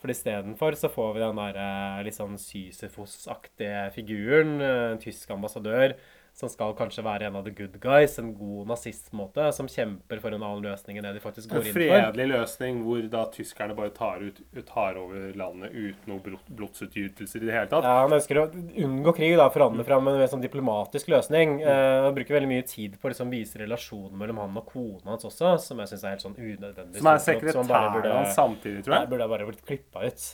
[0.01, 5.31] For istedenfor så får vi den der eh, litt sånn Sisyfos-aktige figuren, eh, en tysk
[5.33, 5.95] ambassadør,
[6.37, 10.35] som skal kanskje være en av the good guys, en god nazist-måte, som kjemper for
[10.35, 11.81] en annen løsning enn det de faktisk går inn for.
[11.81, 14.37] En fredelig løsning hvor da tyskerne bare tar, ut,
[14.69, 17.83] tar over landet uten noen blod- blodsutgytelser i det hele tatt.
[17.89, 21.57] Ja, Han ønsker å unngå krig, da, forhandle fram en sånn diplomatisk løsning.
[21.65, 25.15] Eh, han bruker veldig mye tid på å liksom vise relasjonen mellom han og kona
[25.15, 27.01] hans også, som jeg syns er helt sånn unødvendig.
[27.01, 29.07] Som er sekretæren hans samtidig, tror jeg.
[29.09, 30.27] Det burde bare blitt klippa ut.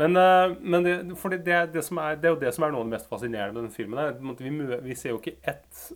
[0.00, 2.88] Men, eh, men det, det, det, er, det er jo det som er noe av
[2.88, 4.00] det mest fascinerende med den filmen.
[4.00, 4.36] her.
[4.40, 4.52] Vi,
[4.88, 5.88] vi ser jo ikke ett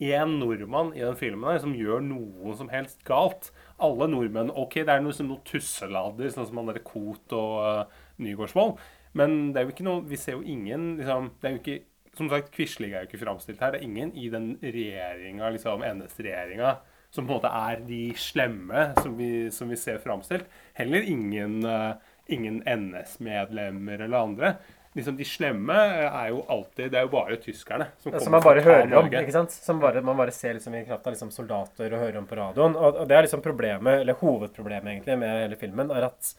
[0.00, 3.50] én nordmann i den filmen her som gjør noe som helst galt.
[3.80, 7.56] Alle nordmenn OK, det er noe, som noen tusselader, sånn som han derre Koht og
[7.60, 8.80] uh, Nygaardsvold.
[9.12, 11.72] Men det er jo ikke noe Vi ser jo ingen liksom, Det er jo ikke
[12.14, 13.74] Som sagt, Quisling er jo ikke framstilt her.
[13.74, 16.76] Det er ingen i den regjeringa, liksom NS-regjeringa,
[17.10, 20.46] som på en måte er de slemme som vi, som vi ser framstilt.
[20.78, 21.94] Heller ingen, eh,
[22.32, 24.52] ingen NS-medlemmer eller andre.
[24.92, 28.64] Liksom De slemme er jo alltid Det er jo bare tyskerne som som man bare
[28.64, 29.06] hører om.
[29.06, 29.54] Ikke sant?
[29.54, 32.38] Som bare, man bare ser liksom i kraft av liksom soldater og hører om på
[32.38, 32.74] radioen.
[32.74, 36.34] Og, og det er liksom problemet, eller hovedproblemet egentlig med hele filmen, er at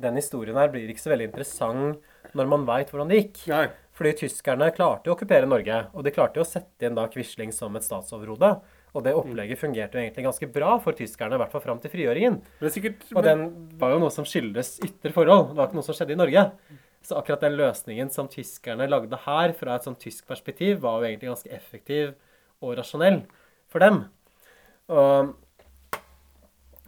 [0.00, 3.44] den historien her blir ikke så veldig interessant når man veit hvordan det gikk.
[4.00, 7.52] Fordi tyskerne klarte å okkupere Norge, og de klarte jo å sette inn da Quisling
[7.52, 8.54] som et statsoverhode.
[8.90, 11.92] Og det opplegget fungerte jo egentlig ganske bra for tyskerne, i hvert fall fram til
[11.92, 12.40] frigjøringen.
[12.60, 13.44] Men sikkert, Og den
[13.78, 15.52] var jo noe som skyldes ytre forhold.
[15.52, 16.46] Det var ikke noe som skjedde i Norge.
[17.06, 21.08] Så akkurat den løsningen som tyskerne lagde her, fra et sånn tysk perspektiv, var jo
[21.08, 22.16] egentlig ganske effektiv
[22.60, 23.22] og rasjonell
[23.70, 24.02] for dem.
[24.90, 25.36] Og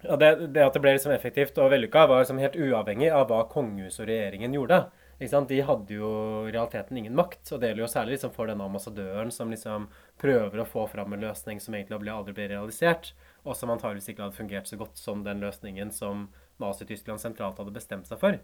[0.03, 3.28] ja, det, det at det ble liksom effektivt og vellykka, var liksom helt uavhengig av
[3.30, 4.82] hva kongehuset og regjeringen gjorde.
[5.18, 6.08] De hadde jo
[6.48, 9.84] i realiteten ingen makt, og det gjelder jo særlig liksom for denne ambassadøren som liksom
[10.18, 13.12] prøver å få fram en løsning som egentlig aldri ble realisert,
[13.44, 16.26] og som antageligvis ikke hadde fungert så godt som den løsningen som
[16.62, 18.40] Nazi-Tyskland sentralt hadde bestemt seg for.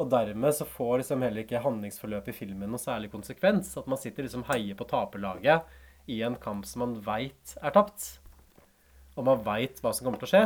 [0.00, 3.74] Og dermed så får liksom heller ikke handlingsforløpet i filmen noe særlig konsekvens.
[3.76, 5.68] At man sitter liksom heier på taperlaget
[6.10, 8.08] i en kamp som man veit er tapt.
[9.16, 10.44] Og man veit hva som kommer til å skje.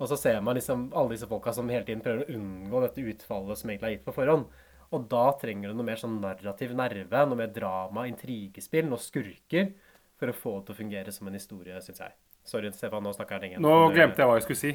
[0.00, 3.04] Og så ser man liksom alle disse folka som hele tiden prøver å unngå dette
[3.12, 4.48] utfallet som egentlig er gitt på forhånd.
[4.90, 9.70] Og da trenger du noe mer sånn narrativ nerve, noe mer drama, intrigespill, noe skurker,
[10.18, 12.16] for å få det til å fungere som en historie, syns jeg.
[12.50, 13.62] Sorry, Stefan, nå snakker jeg lenge.
[13.62, 14.72] Nå glemte jeg hva jeg skulle si.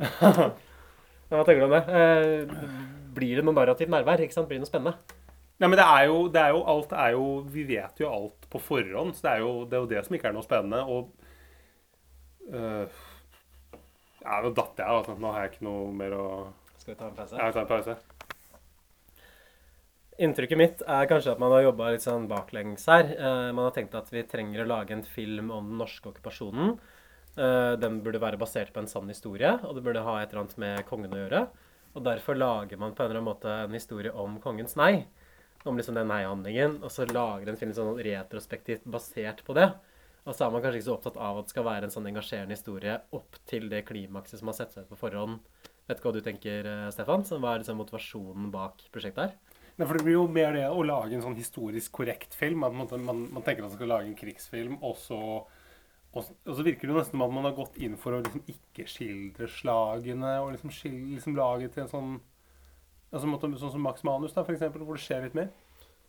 [1.30, 1.82] Hva tenker du om det?
[1.94, 2.52] Eh,
[3.14, 4.22] blir det noe narrativ nerve her?
[4.24, 4.48] ikke sant?
[4.50, 5.18] Blir det noe spennende?
[5.60, 8.46] Nei, men det er, jo, det er jo alt er jo Vi vet jo alt
[8.50, 10.80] på forhånd, så det er jo det, er jo det som ikke er noe spennende.
[10.90, 11.12] Og
[12.50, 13.02] øh,
[14.24, 14.88] Ja, nå datt jeg.
[14.88, 15.14] Altså.
[15.20, 16.24] Nå har jeg ikke noe mer å
[16.80, 17.38] Skal vi ta en pause?
[17.38, 17.96] Ja, vi tar en pause.
[20.20, 23.06] Inntrykket mitt er kanskje at man har jobba litt sånn baklengs her.
[23.14, 26.74] Eh, man har tenkt at vi trenger å lage en film om den norske okkupasjonen.
[27.40, 30.42] Eh, den burde være basert på en sann historie, og det burde ha et eller
[30.42, 31.40] annet med kongen å gjøre.
[31.96, 35.06] Og derfor lager man på en eller annen måte en historie om kongens nei.
[35.64, 39.70] Om liksom den nei-handlingen, og så lager en film sånn retrospektivt basert på det.
[40.26, 42.08] Og så er man kanskje ikke så opptatt av at det skal være en sånn
[42.12, 45.40] engasjerende historie opp til det klimakset som har sett seg på forhånd.
[45.88, 47.24] Vet ikke hva du tenker, eh, Stefan?
[47.24, 49.49] Hva er liksom motivasjonen bak prosjektet her?
[49.80, 52.66] Nei, for Det blir jo mer det å lage en sånn historisk korrekt film.
[52.66, 55.20] At man, man, man tenker at man skal lage en krigsfilm, og så,
[56.12, 58.20] og, og så virker det jo nesten som at man har gått inn for å
[58.20, 62.12] liksom ikke skildre slagene, og liksom, skildre, liksom lage til en sånn
[63.08, 65.48] altså, måte, Sånn som Max Manus, da, for eksempel, hvor det skjer litt mer.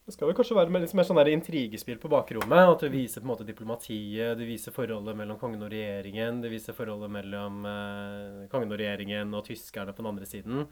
[0.02, 2.74] Det skal vel kanskje være liksom mer sånn der intrigespill på bakrommet.
[2.74, 6.50] At du viser på en måte diplomatiet, du viser forholdet mellom kongen og regjeringen, du
[6.52, 10.66] viser forholdet mellom eh, kongen og regjeringen og tyskerne på den andre siden.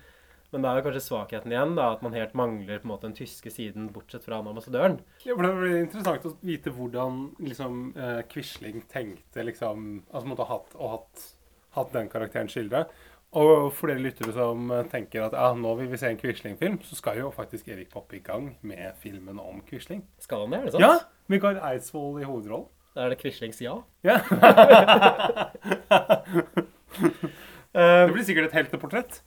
[0.49, 3.05] Men det er jo kanskje svakheten igjen, da, at man helt mangler på en måte
[3.05, 4.97] den tyske siden, bortsett fra han ambassadøren.
[5.25, 10.47] Ja, for Det blir interessant å vite hvordan liksom, eh, Quisling tenkte liksom, altså måtte
[10.49, 11.27] ha hatt, og hatt,
[11.77, 12.87] hatt den karakteren skildra.
[13.37, 16.97] Og for dere lyttere som tenker at ja, nå vil vi se en Quisling-film, så
[16.97, 20.01] skal jo faktisk Erik Poppe i gang med filmen om Quisling.
[20.17, 20.81] Skal han det, er det sant?
[20.87, 21.25] Ja!
[21.29, 22.65] Mikael Eidsvoll i hovedrollen.
[22.97, 23.75] Er det Quislings ja?
[24.01, 24.17] Ja.
[27.73, 29.21] Det blir sikkert et helteportrett.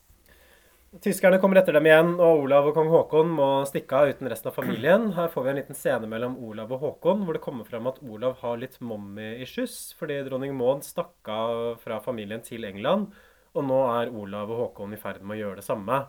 [1.01, 4.51] Tyskerne kommer etter dem igjen, og Olav og kong Haakon må stikke av uten resten
[4.51, 5.07] av familien.
[5.17, 8.03] Her får vi en liten scene mellom Olav og Haakon, hvor det kommer frem at
[8.05, 13.09] Olav har litt mommy-issues, fordi dronning Maud stakk av fra familien til England,
[13.57, 16.03] og nå er Olav og Haakon i ferd med å gjøre det samme.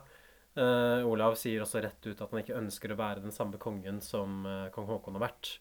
[0.52, 4.04] Uh, Olav sier også rett ut at han ikke ønsker å være den samme kongen
[4.04, 5.54] som uh, kong Haakon har vært.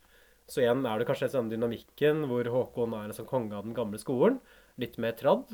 [0.52, 3.78] Så igjen er det kanskje den dynamikken hvor Haakon er en sånn konge av den
[3.78, 4.44] gamle skolen,
[4.76, 5.48] litt mer tradd.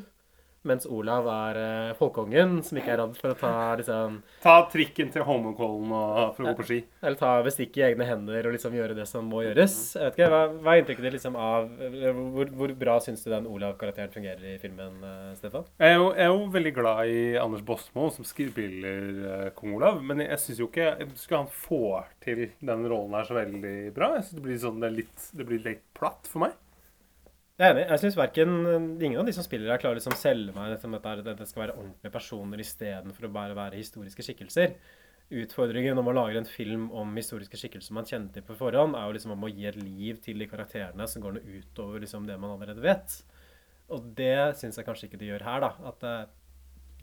[0.68, 5.12] Mens Olav er uh, folkekongen, som ikke er redd for å ta liksom Ta trikken
[5.14, 6.80] til Holmenkollen og for å gå på ski.
[7.00, 9.78] Eller ta bestikket i egne hender og liksom gjøre det som må gjøres.
[9.96, 13.24] Jeg vet ikke, Hva, hva er inntrykket ditt liksom av eller Hvor, hvor bra syns
[13.24, 15.68] du den Olav-karakteren fungerer i filmen, uh, Stefan?
[15.80, 19.78] Jeg er, jo, jeg er jo veldig glad i Anders Bosmo, som spiller uh, kong
[19.80, 20.04] Olav.
[20.04, 23.38] Men jeg syns jo ikke jeg synes ikke han får til den rollen her så
[23.40, 24.16] veldig bra.
[24.18, 26.58] Jeg synes det blir sånn, det, er litt, det blir litt platt for meg.
[27.60, 27.90] Jeg er enig.
[27.90, 28.52] Jeg syns verken
[29.04, 31.48] ingen av de som spiller her, klarer liksom å selge meg dette med at det
[31.50, 34.78] skal være ordentlige personer istedenfor å bare være historiske skikkelser.
[35.42, 39.04] Utfordringen om å lage en film om historiske skikkelser man kjenner til på forhånd, er
[39.10, 42.30] jo liksom om å gi et liv til de karakterene som går noe utover liksom
[42.30, 43.18] det man allerede vet.
[43.92, 45.74] Og det syns jeg kanskje ikke de gjør her, da.
[45.92, 46.16] At det,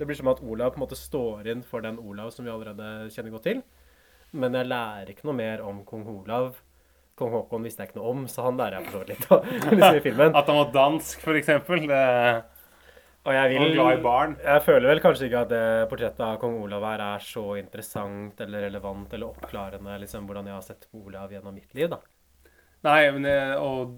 [0.01, 2.55] det blir som at Olav på en måte står inn for den Olav som vi
[2.55, 3.61] allerede kjenner godt til.
[4.33, 6.57] Men jeg lærer ikke noe mer om kong Olav
[7.17, 9.31] Kong Haakon visste jeg ikke noe om, så han lærer jeg for så vidt litt
[9.33, 9.47] av.
[9.73, 10.35] liksom i filmen.
[10.37, 11.87] At han var dansk, for eksempel.
[11.89, 12.03] Det...
[13.27, 14.35] Og jeg vil, Og glad i barn.
[14.45, 18.43] Jeg føler vel kanskje ikke at det portrettet av kong Olav her er så interessant
[18.45, 21.99] eller relevant eller oppklarende liksom hvordan jeg har sett på Olav gjennom mitt liv, da.
[22.87, 23.27] Nei, men
[23.59, 23.97] og,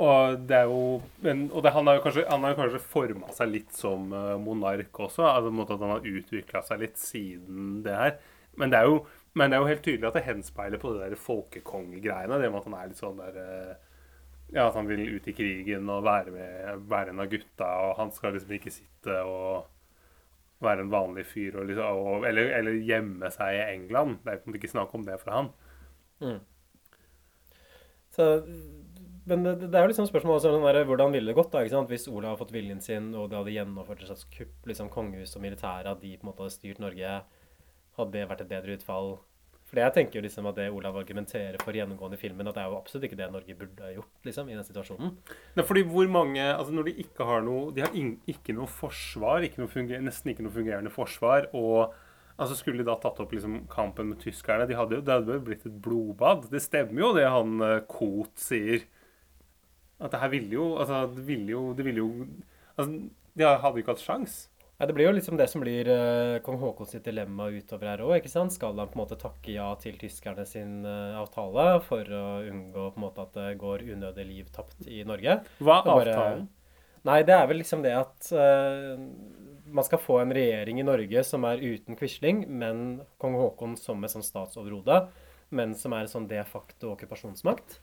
[0.00, 2.80] og det er jo men, Og det, han har jo kanskje, han har jo kanskje
[2.94, 5.26] forma seg litt som uh, monark også.
[5.26, 8.16] altså på en måte At han har utvikla seg litt siden det her.
[8.56, 9.02] Men det er jo
[9.34, 12.38] men det er jo helt tydelig at det henspeiler på det der folkekongegreiene.
[12.38, 13.38] Det med at han er litt sånn der
[14.54, 17.96] Ja, at han vil ut i krigen og være, med, være en av gutta, og
[17.98, 19.64] han skal liksom ikke sitte og
[20.62, 24.20] være en vanlig fyr og liksom, og, eller, eller, gjemme seg i England.
[24.22, 25.50] Det er jo ikke snakk om det for han.
[26.22, 26.38] Mm.
[28.14, 28.28] Så,
[29.26, 31.74] men det, det, er jo liksom spørsmålet sånn der, hvordan ville det gått da, ikke
[31.74, 31.90] sant?
[31.90, 35.34] hvis Olav hadde fått viljen sin, og det hadde gjennomført et slags kupp, liksom kongehus
[35.34, 37.16] og militæret, de på en måte hadde styrt Norge
[37.98, 39.14] hadde det vært et bedre utfall?
[39.74, 42.62] For jeg tenker jo liksom at det Olav argumenterer for gjennomgående i filmen, at det
[42.62, 45.14] er jo absolutt ikke det Norge burde ha gjort liksom, i den situasjonen.
[45.56, 48.70] Nei, fordi hvor mange, altså Når de ikke har noe De har in, ikke noe
[48.70, 51.48] forsvar, ikke noe funger, nesten ikke noe fungerende forsvar.
[51.56, 51.94] og
[52.36, 54.68] altså Skulle de da tatt opp liksom kampen med tyskerne?
[54.70, 56.46] De hadde jo, Det hadde jo blitt et blodbad.
[56.52, 58.86] Det stemmer jo det han uh, Koht sier.
[59.98, 62.26] At det her ville jo altså Det ville jo, det ville jo
[62.76, 62.90] altså,
[63.34, 64.42] De hadde jo ikke hatt sjans.
[64.74, 68.26] Ja, det blir jo liksom det som blir uh, kong Haakons dilemma utover her òg.
[68.26, 72.88] Skal han på en måte takke ja til tyskerne sin uh, avtale for å unngå
[72.90, 75.38] på en måte at det går unødig liv tapt i Norge?
[75.62, 76.48] Hva er avtalen?
[77.06, 78.96] Nei, det er vel liksom det at uh,
[79.70, 84.02] man skal få en regjering i Norge som er uten Quisling, men kong Haakon som
[84.02, 85.04] et sånn statsoverhode,
[85.54, 87.78] men som er en sånn de facto okkupasjonsmakt.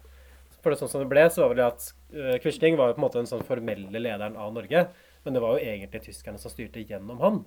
[0.59, 3.01] For det sånn som det ble, så var vel det at Quisling var jo på
[3.01, 4.83] en måte den sånn formelle lederen av Norge.
[5.25, 7.43] Men det var jo egentlig tyskerne som styrte gjennom han.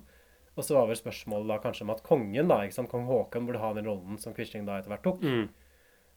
[0.55, 3.47] Og så var vel spørsmålet da kanskje om at kongen, da, ikke sant, kong Haakon,
[3.47, 5.23] burde ha den rollen som Quisling da etter hvert tok.
[5.25, 5.49] Mm.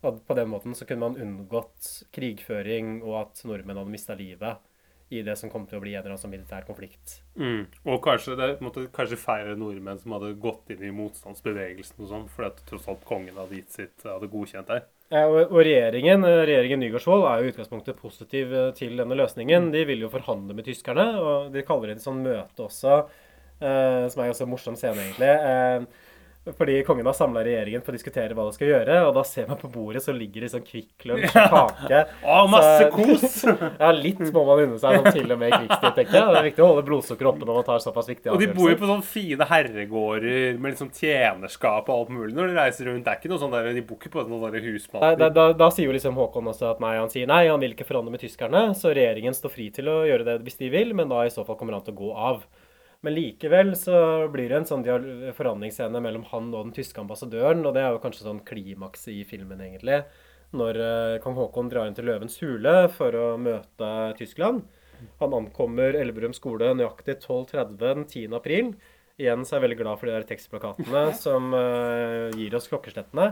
[0.07, 4.63] Og på den måten så kunne man unngått krigføring, og at nordmenn hadde mista livet
[5.09, 7.17] i det som kom til å bli en eller annen sånn militær konflikt.
[7.41, 7.65] Mm.
[7.89, 12.29] Og kanskje, det måtte kanskje færre nordmenn som hadde gått inn i motstandsbevegelsen og sånn,
[12.31, 14.85] fordi at tross alt kongen hadde sitt, hadde godkjent der.
[15.09, 19.71] Ja, og, regjeringen, regjeringen Nygaardsvold er jo i utgangspunktet positiv eh, til denne løsningen.
[19.73, 22.99] De vil jo forhandle med tyskerne, og de kaller det et sånt møte også,
[23.57, 25.31] eh, som er en morsom scene, egentlig.
[25.33, 26.08] Eh,
[26.57, 28.99] fordi kongen har samla regjeringen for å diskutere hva de skal gjøre.
[29.09, 32.01] Og da ser man på bordet, så ligger det sånn Kvikk Lunsj og kake.
[32.23, 33.37] Å, masse kos!
[33.83, 36.29] ja, litt må man unne seg, sånn til og med i krigstid, tenker jeg.
[36.29, 38.53] Det er viktig å holde blodsukkeret oppe når man tar såpass viktige avgjørelser.
[38.53, 42.53] Og de bor jo på sånne fine herregårder med liksom tjenerskap og alt mulig når
[42.53, 43.05] de reiser rundt.
[43.07, 45.05] Det er ikke noe sånn der, De bor ikke på noen sånne husmann.
[45.05, 47.63] Nei, da, da, da, sier jo liksom Håkon også at nei, han sier nei, han
[47.63, 48.69] vil ikke forhandle med tyskerne.
[48.79, 51.45] Så regjeringen står fri til å gjøre det hvis de vil, men da i så
[51.47, 52.43] fall kommer han til å gå av.
[53.07, 54.83] Men likevel så blir det en sånn
[55.37, 59.23] forhandlingsscene mellom han og den tyske ambassadøren, og det er jo kanskje sånn klimakset i
[59.29, 60.01] filmen, egentlig.
[60.59, 64.65] Når uh, kong Haakon drar inn til Løvens hule for å møte Tyskland.
[65.21, 68.35] Han ankommer Elverum skole nøyaktig 12.30 den 10.
[68.35, 68.73] april.
[69.19, 73.29] Igjen så er jeg veldig glad for de der tekstplakatene som uh, gir oss klokkeslettene.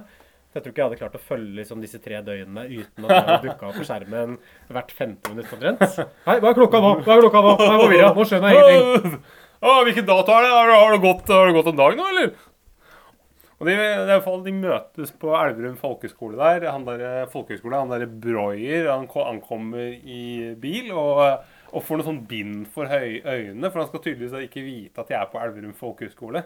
[0.56, 3.50] Jeg tror ikke jeg hadde klart å følge liksom, disse tre døgnene uten at hadde
[3.50, 4.38] dukka opp på skjermen
[4.72, 5.82] hvert femte minutt omtrent.
[6.28, 6.92] Hei, hva er klokka nå?
[7.02, 7.56] Hva er klokka nå?
[7.90, 8.06] Er.
[8.16, 9.18] Nå skjønner jeg ingenting.
[9.86, 10.52] Hvilken dato er det?
[10.52, 12.34] Har, det gått, har det gått en dag nå, eller?
[13.56, 16.66] Og de, er de møtes på Elverum folkehøgskole der.
[16.68, 21.22] Han der, eh, folkehøgskole, han derre Broyer, han ankommer i bil og,
[21.72, 23.70] og får noe sånn bind for øynene.
[23.70, 26.44] For han skal tydeligvis ikke vite at jeg er på Elverum folkehøgskole.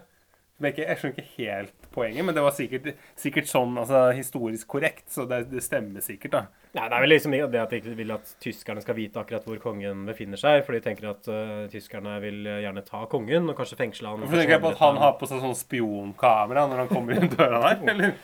[0.61, 2.89] Jeg, jeg skjønner ikke helt poenget, men det var sikkert,
[3.19, 5.07] sikkert sånn altså, historisk korrekt.
[5.13, 6.43] Så det, det, stemmer sikkert, da.
[6.77, 9.47] Nei, det er vel liksom det at de ikke vil at tyskerne skal vite akkurat
[9.49, 10.63] hvor kongen befinner seg.
[10.67, 14.27] For de tenker at uh, tyskerne vil gjerne ta kongen og kanskje fengsle han.
[14.27, 17.33] Hvorfor tenker jeg på at han har på seg sånn spionkamera når han kommer inn
[17.33, 17.83] døra der?
[17.95, 18.15] eller?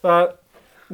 [0.00, 0.16] Så,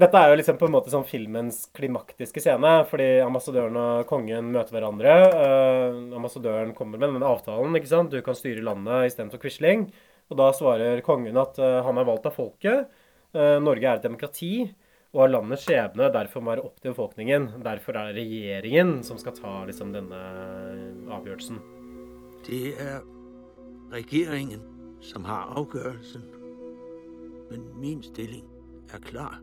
[0.00, 4.52] Dette er jo liksom på en måte sånn filmens klimaktiske scene, fordi ambassadøren og kongen
[4.54, 5.16] møter hverandre.
[5.34, 8.12] Uh, ambassadøren kommer med denne avtalen, ikke sant.
[8.12, 9.88] Du kan styre landet istedenfor Quisling.
[10.30, 12.90] Og da svarer kongen at eh, han er valgt av folket.
[13.34, 14.54] Eh, Norge er et demokrati,
[15.10, 17.48] og har landets skjebne derfor må være opp til befolkningen.
[17.66, 20.20] Derfor er det regjeringen som skal ta liksom denne
[21.10, 21.58] avgjørelsen.
[22.46, 23.02] Det er
[23.90, 24.62] regjeringen
[25.02, 26.22] som har avgjørelsen.
[27.50, 28.46] Men min stilling
[28.94, 29.40] er klar.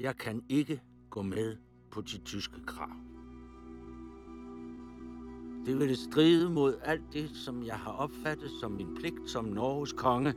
[0.00, 0.78] Jeg kan ikke
[1.10, 1.56] gå med
[1.90, 3.09] på de tyske krav.
[5.66, 9.92] Det ville stride mod alt det, som jeg har opfattet som min pligt som Norges
[9.92, 10.34] konge,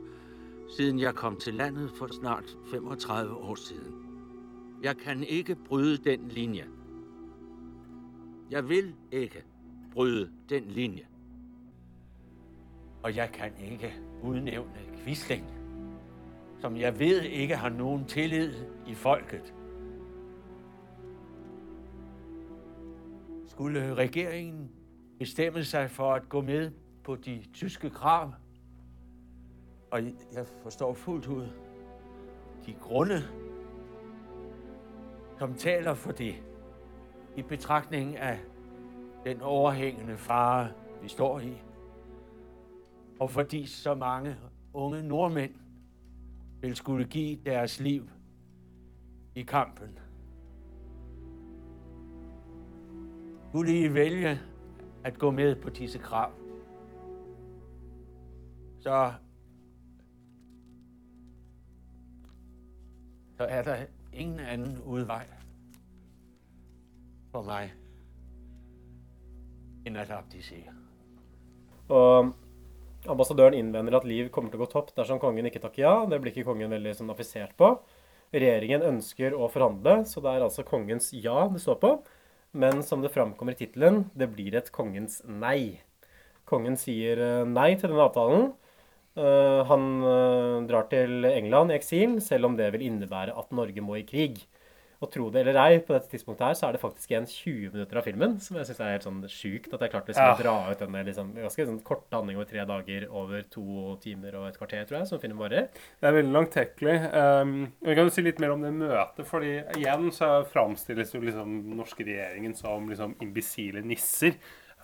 [0.76, 3.94] siden jeg kom til landet for snart 35 år siden.
[4.82, 6.64] Jeg kan ikke bryde den linje.
[8.50, 9.44] Jeg vil ikke
[9.92, 11.06] bryde den linje.
[13.02, 15.46] Og jeg kan ikke udnævne Quisling,
[16.60, 18.52] som jeg ved ikke har nogen tillid
[18.86, 19.54] i folket.
[23.46, 24.70] Skulle regeringen
[25.18, 26.70] bestemme sig for at gå med
[27.04, 28.32] på de tyske krav,
[29.90, 30.02] og
[30.32, 31.48] jeg forstår fuldt ud
[32.66, 33.22] de grunde,
[35.38, 36.34] som taler for det,
[37.36, 38.38] i betragtning af
[39.24, 41.62] den overhængende fare, vi står i,
[43.20, 44.36] og fordi så mange
[44.72, 45.54] unge nordmænd
[46.60, 48.08] vil skulle give deres liv
[49.34, 49.98] i kampen.
[53.48, 54.40] Skulle I vælge
[55.04, 56.30] at gå med på disse krav,
[58.80, 59.12] så,
[63.36, 65.26] så er der ingen anden udvej
[67.32, 67.72] for mig
[69.86, 70.72] end at abdisere.
[71.88, 72.32] Og
[73.08, 75.94] ambassadøren innvender at liv kommer til å gå topp dersom kongen ikke takker ja.
[76.08, 77.74] Det blir ikke kongen veldig sånn affisert på.
[78.34, 81.92] Regjeringen ønsker å forhandle, så det er altså kongens ja det står på.
[82.54, 85.80] Men som det framkommer i tittelen, det blir et kongens nei.
[86.46, 88.52] Kongen sier eh, nei til denne avtalen.
[89.18, 93.82] Eh, Han eh, drar til England i eksil, selv om det vil innebære at Norge
[93.82, 94.44] må i krig.
[95.02, 97.72] Og tro det eller ei, på dette tidspunktet her, så er det faktisk igjen 20
[97.74, 99.72] minutter av filmen, som jeg syns er helt sånn sjukt.
[99.74, 100.34] At jeg klarte liksom Ja.
[100.34, 104.34] å dra ut denne liksom, ganske sånn korte handling over tre dager over to timer
[104.40, 105.68] og et kvarter, tror jeg, som filmen varer.
[106.00, 106.96] Det er veldig langtekkelig.
[107.12, 111.20] Um, vi kan jo si litt mer om det møtet, fordi igjen så framstilles jo
[111.20, 114.34] liksom norske regjeringen som liksom imbisile nisser.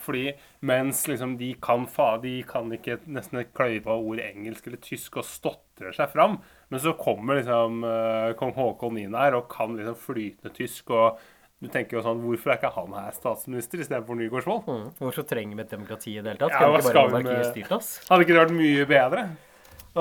[0.00, 0.30] Fordi
[0.66, 4.80] mens liksom de kan fa, de kan ikke nesten et kløyve av ord engelsk eller
[4.84, 6.38] tysk og stotrer seg fram,
[6.70, 11.20] men så kommer liksom uh, kong Haakon inn her og kan liksom flytende tysk, og
[11.60, 14.64] du tenker jo sånn Hvorfor er ikke han her statsminister istedenfor Nygaardsvold?
[14.64, 14.86] Mm.
[14.96, 16.54] Hvorfor trenger vi et demokrati i det hele tatt?
[16.54, 17.90] Ja, Kan hva ikke skal bare vi monarkiet med- styrt oss?
[18.08, 19.24] Hadde ikke det vært mye bedre?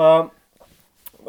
[0.00, 0.30] Og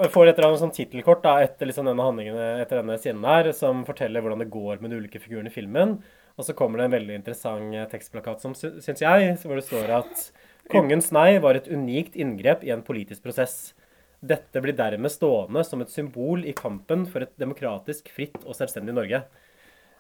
[0.05, 3.51] jeg får et eller annet sånn tittelkort etter liksom denne handlingen, etter denne scenen her,
[3.57, 5.97] som forteller hvordan det går med de ulike figurene i filmen.
[6.39, 9.65] Og så kommer det en veldig interessant eh, tekstplakat, som sy- syns jeg, hvor det
[9.67, 10.25] står at
[10.71, 13.73] kongens nei var et unikt inngrep i en politisk prosess.
[14.21, 18.93] Dette blir dermed stående som et symbol i kampen for et demokratisk, fritt og selvstendig
[18.93, 19.23] Norge.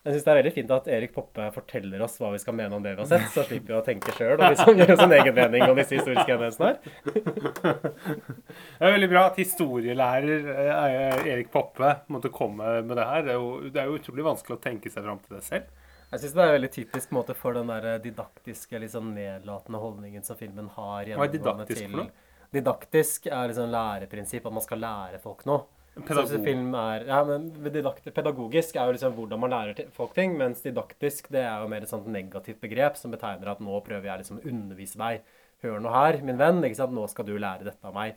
[0.01, 2.73] Jeg synes det er veldig fint at Erik Poppe forteller oss hva vi skal mene
[2.73, 5.13] om det vi har sett, så slipper vi å tenke sjøl og liksom gjøre en
[5.19, 7.91] egen mening om disse historiske hendelsene her.
[7.91, 13.27] Det er veldig bra at historielærer eh, Erik Poppe måtte komme med det her.
[13.27, 15.69] Det er, jo, det er jo utrolig vanskelig å tenke seg fram til det selv.
[16.11, 20.25] Jeg syns det er veldig typisk måte, for den der didaktiske, litt sånn nedlatende holdningen
[20.27, 21.05] som filmen har.
[21.05, 22.11] Hva er didaktisk til- for noe?
[22.51, 25.63] Didaktisk er liksom læreprinsipp, at man skal lære folk noe.
[25.95, 26.43] Pedagog.
[26.43, 30.61] Film er, ja, men didakt, Pedagogisk er jo liksom hvordan man lærer folk ting, mens
[30.61, 34.19] didaktisk det er jo mer et sånt negativt begrep som betegner at nå prøver jeg
[34.19, 35.21] liksom å undervise deg.
[35.63, 36.93] Hør nå her, min venn, ikke sant?
[36.93, 38.15] nå skal du lære dette av meg.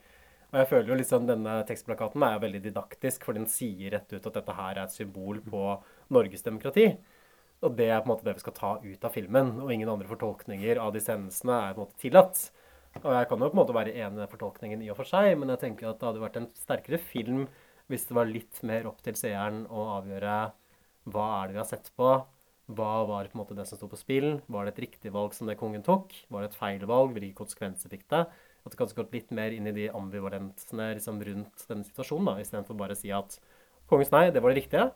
[0.53, 4.13] Og jeg føler jo liksom denne tekstplakaten er jo veldig didaktisk, for den sier rett
[4.13, 5.83] ut at dette her er et symbol på
[6.15, 6.97] Norges demokrati.
[7.65, 9.89] Og det er på en måte det vi skal ta ut av filmen, og ingen
[9.89, 12.43] andre fortolkninger av disse hendelsene er på en måte tillatt.
[13.01, 15.33] Og jeg kan jo på en måte være enig i fortolkningen i og for seg,
[15.41, 17.47] men jeg tenker at det hadde vært en sterkere film
[17.91, 20.37] hvis det var litt mer opp til seeren å avgjøre
[21.13, 22.13] hva er det vi har sett på,
[22.73, 25.35] hva var på en måte det som sto på spill, var det et riktig valg
[25.37, 28.23] som det kongen tok, var det et feil valg, hvilke konsekvenser fikk det?
[28.65, 32.39] At det kanskje gått litt mer inn i de ambivalensene liksom, rundt denne situasjonen, da,
[32.41, 33.37] istedenfor bare å si at
[33.91, 34.87] kongens nei, det var det riktige.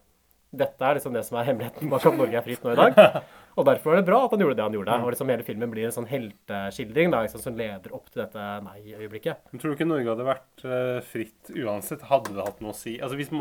[0.49, 3.19] Dette er liksom det som er hemmeligheten bak at Norge er fritt nå i dag.
[3.59, 4.97] Og derfor er det bra at han gjorde det han gjorde.
[5.03, 8.47] Og liksom hele filmen blir en sånn helteskildring da, liksom, som leder opp til dette
[8.65, 9.51] nei-øyeblikket.
[9.51, 12.07] Men tror du ikke Norge hadde vært uh, fritt uansett?
[12.09, 12.97] Hadde det hatt noe å si?
[13.03, 13.33] Altså, hvis,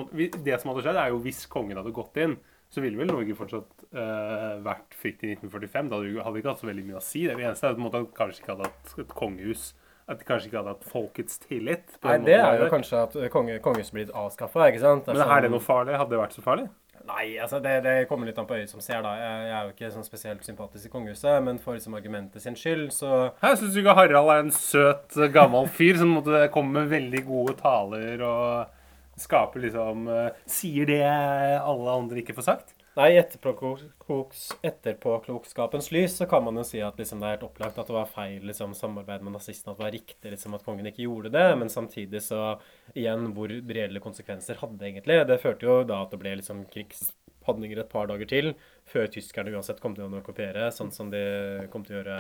[0.42, 2.36] det som hadde skjedd, er jo hvis kongen hadde gått inn,
[2.74, 5.92] så ville vel Norge fortsatt uh, vært fritt i 1945.
[5.94, 7.28] Da hadde vi ikke hatt så veldig mye å si.
[7.30, 9.70] Det eneste er at de kanskje ikke hadde hatt et kongehus
[10.08, 11.98] at de kanskje ikke hadde hatt folkets tillit.
[12.06, 14.70] Nei, det er jo kanskje at konge, kongehuset blir avskaffa.
[14.72, 15.98] Men er det noe farlig?
[16.00, 16.70] Hadde det vært så farlig?
[17.08, 19.14] Nei, altså det, det kommer litt an på øyet som ser, da.
[19.16, 22.58] Jeg, jeg er jo ikke sånn spesielt sympatisk i kongehuset, men for liksom argumentet sin
[22.60, 26.92] skyld, så Jeg syns ikke Harald er en søt, gammel fyr som måtte komme med
[26.92, 28.74] veldig gode taler og
[29.18, 32.77] skaper liksom eh, Sier det alle andre ikke får sagt?
[32.98, 37.78] Nei, i etterpåkloks, lys så kan man jo si at liksom, det er helt opplagt
[37.78, 40.90] at det var feil liksom, samarbeid med nazistene, at det var riktig liksom, at kongen
[40.90, 41.44] ikke gjorde det.
[41.62, 42.56] Men samtidig så
[42.96, 45.20] igjen, hvor reelle konsekvenser hadde det egentlig?
[45.30, 48.50] Det førte jo da at det ble liksom krigshandlinger et par dager til,
[48.90, 51.22] før tyskerne uansett kom til å okkupere, sånn som de
[51.70, 52.18] kom til å gjøre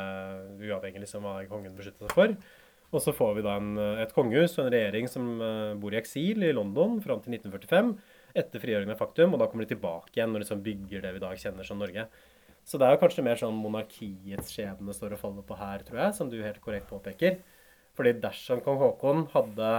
[0.61, 2.37] uavhengig liksom, hva kongen beskyttet seg for.
[2.93, 3.73] Og så får vi da en,
[4.05, 7.89] et kongehus og en regjering som eh, bor i eksil i London fram til 1945,
[8.37, 11.21] etter frigjøringen av faktum, og da kommer de tilbake igjen og liksom bygger det vi
[11.21, 12.07] i dag kjenner som Norge.
[12.67, 16.01] Så det er jo kanskje mer sånn monarkiets skjebne står og faller på her, tror
[16.03, 17.39] jeg, som du helt korrekt påpeker.
[17.97, 19.69] Fordi dersom kong Haakon hadde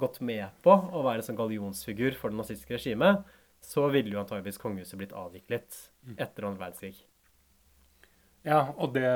[0.00, 3.22] gått med på å være sånn gallionsfigur for det nazistiske regimet,
[3.62, 5.78] så ville jo antageligvis kongehuset blitt avviklet
[6.16, 6.94] etter andre verdenskrig.
[8.48, 9.08] Ja, og det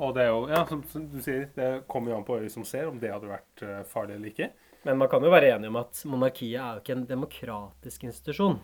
[0.00, 2.54] og det er jo, ja, som, som du sier, det kommer jo an på øyet
[2.54, 4.46] som ser, om det hadde vært eh, farlig eller ikke.
[4.84, 8.60] Men man kan jo være enig om at monarkiet er jo ikke en demokratisk institusjon,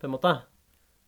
[0.00, 0.34] på en måte.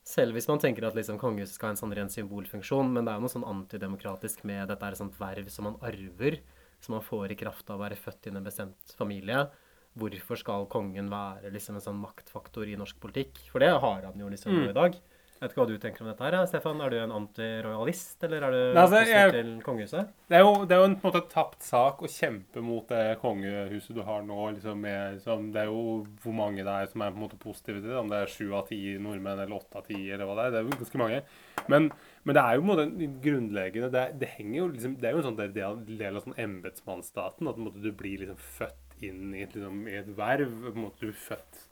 [0.07, 3.13] Selv hvis man tenker at liksom kongehuset skal ha en sånn ren symbolfunksjon, men det
[3.13, 6.39] er jo noe sånn antidemokratisk med dette er et sånt verv som man arver,
[6.81, 9.49] som man får i kraft av å være født inn i en bestemt familie.
[9.97, 13.41] Hvorfor skal kongen være liksom en sånn maktfaktor i norsk politikk?
[13.51, 14.69] For det har han jo liksom Mm.
[14.71, 14.97] i dag.
[15.37, 16.79] Jeg vet ikke hva du tenker om dette her, ja, Stefan.
[16.81, 20.09] Er du en antirojalist, eller er du Nei, altså, jeg- til kongehuset?
[20.31, 22.89] Det er jo, det er jo en, på en måte tapt sak å kjempe mot
[22.89, 24.39] det kongehuset du har nå.
[24.57, 27.37] Liksom, med, liksom, det er jo hvor mange det er som er på en måte
[27.43, 27.99] positive til det.
[28.01, 30.51] Om det er sju av ti nordmenn eller åtte av ti, eller hva det er.
[30.57, 31.21] Det er jo ganske mange.
[31.69, 31.93] Men,
[32.25, 35.15] men det er jo på en måte grunnleggende Det, det henger jo liksom Det er
[35.17, 37.49] jo en sånn del, del av sånn embetsmannsstaten.
[37.53, 40.53] At måte, du blir liksom født inn i et, liksom, i et verv.
[40.71, 41.65] På en måte, du er født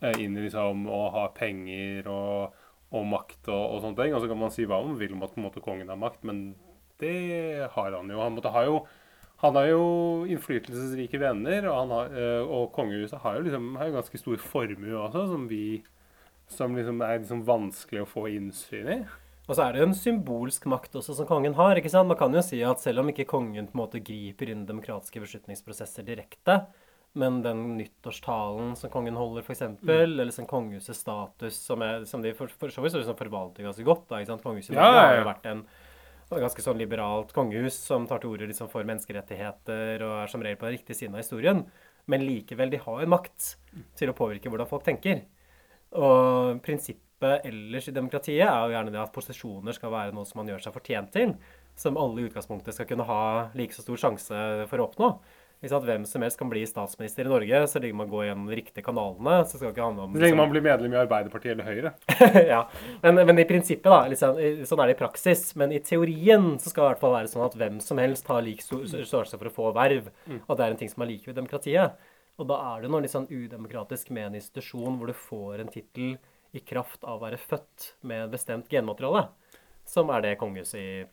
[0.00, 2.62] eh, inn i liksom å ha penger og,
[2.96, 4.14] og makt og, og sånne ting.
[4.16, 6.00] Og så kan man si hva man vil om at på en måte, kongen har
[6.00, 6.46] makt, men
[7.02, 8.22] det har han jo.
[8.22, 8.80] Han måtte ha jo
[9.42, 9.82] han har jo
[10.32, 15.26] innflytelsesrike venner, og, har, eh, og kongehuset har jo liksom har ganske stor formue også,
[15.34, 15.82] som vi
[16.48, 18.98] som liksom er liksom vanskelig å få innsyn i.
[19.46, 21.78] Og så er det jo en symbolsk makt også som kongen har.
[21.78, 22.08] ikke sant?
[22.10, 25.22] Man kan jo si at selv om ikke kongen på en måte griper inn demokratiske
[25.22, 26.64] beslutningsprosesser direkte,
[27.16, 29.90] men den nyttårstalen som kongen holder, f.eks., Mm.
[29.96, 33.84] eller sånn kongehusets status, som, er, som de for, for så vidt liksom forvalter ganske
[33.86, 34.44] godt da, ikke sant?
[34.44, 35.62] Kongehuset ja, Ja, ja, har jo vært en
[36.30, 40.58] ganske sånn liberalt kongehus som tar til orde liksom for menneskerettigheter og er som regel
[40.60, 41.64] på den riktige siden av historien.
[42.10, 43.56] Men likevel, de har jo makt
[43.98, 45.22] til å påvirke hvordan folk tenker.
[45.96, 50.42] Og prinsippet ellers i demokratiet er jo gjerne det at posisjoner skal være noe som
[50.42, 51.32] man gjør seg fortjent til.
[51.76, 53.22] Som alle i utgangspunktet skal kunne ha
[53.56, 55.10] like så stor sjanse for å oppnå.
[55.70, 55.84] Sant?
[55.88, 58.84] Hvem som helst kan bli statsminister i Norge så lenge man går gjennom de riktige
[58.86, 59.36] kanalene.
[59.44, 60.12] så skal det ikke handle om...
[60.14, 61.92] Så lenge liksom- man blir medlem i Arbeiderpartiet eller Høyre.
[62.52, 62.60] ja,
[63.02, 64.00] men, men i prinsippet, da.
[64.12, 65.46] Liksom, sånn er det i praksis.
[65.56, 68.28] Men i teorien så skal det i hvert fall være sånn at hvem som helst
[68.32, 70.10] har lik størrelse for å få verv.
[70.26, 70.40] Mm.
[70.46, 71.96] At det er en ting som er like ved demokratiet.
[72.36, 75.70] Og da er det noe litt sånn udemokratisk med en institusjon hvor du får en
[75.72, 76.16] tittel
[76.56, 79.26] i kraft av å være født med bestemt genmateriale.
[79.86, 81.06] Som er det kongehuset i-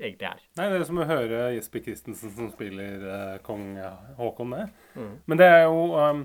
[0.00, 0.42] egentlig er.
[0.58, 3.72] Nei, det er som å høre Jesper Christensen som spiller uh, kong
[4.18, 4.76] Haakon med.
[4.94, 5.16] Mm.
[5.30, 6.22] Men det er jo um,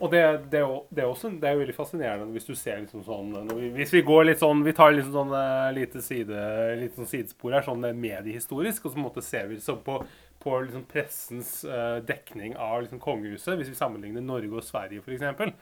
[0.00, 2.54] Og det, det, er jo, det, er også, det er jo veldig fascinerende hvis du
[2.56, 6.02] ser liksom sånn vi, Hvis vi går litt sånn Vi tar litt sånn eh, lite,
[6.04, 6.44] side,
[6.80, 9.82] lite sånn sidespor her, sånn eh, mediehistorisk, og så på en måte ser vi liksom
[9.86, 9.98] på,
[10.44, 15.52] på liksom pressens uh, dekning av liksom kongehuset, hvis vi sammenligner Norge og Sverige f.eks.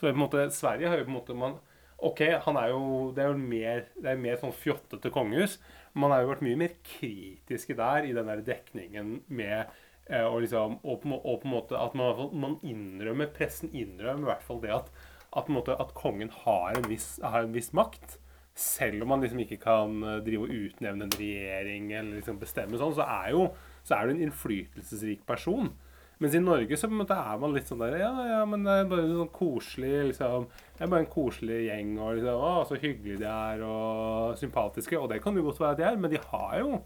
[0.00, 1.58] Så er på en måte, Sverige har jo på en måte man,
[2.00, 2.84] OK, han er jo,
[3.16, 5.58] det er jo mer, det er mer sånn fjottete kongehus.
[5.98, 9.72] Man har jo vært mye mer kritiske der i den der dekningen med
[10.08, 14.28] eh, og liksom, og, på, og på en måte at man, man innrømmer, pressen innrømmer
[14.28, 14.90] i hvert fall det at,
[15.36, 18.18] at, måte, at kongen har en, viss, har en viss makt.
[18.60, 22.78] Selv om man liksom ikke kan eh, drive og utnevne en regjering eller liksom bestemme
[22.78, 23.50] sånn, så er jo
[23.86, 25.72] så er du en innflytelsesrik person.
[26.20, 28.64] Mens i Norge så på en måte er man litt sånn der Ja, ja, men
[28.66, 30.46] det er bare en sånn koselig liksom,
[30.76, 34.98] Det er bare en koselig gjeng, og liksom, å, så hyggelig de er, og sympatiske.
[35.00, 36.80] Og det kan jo godt være at de er, men de har jo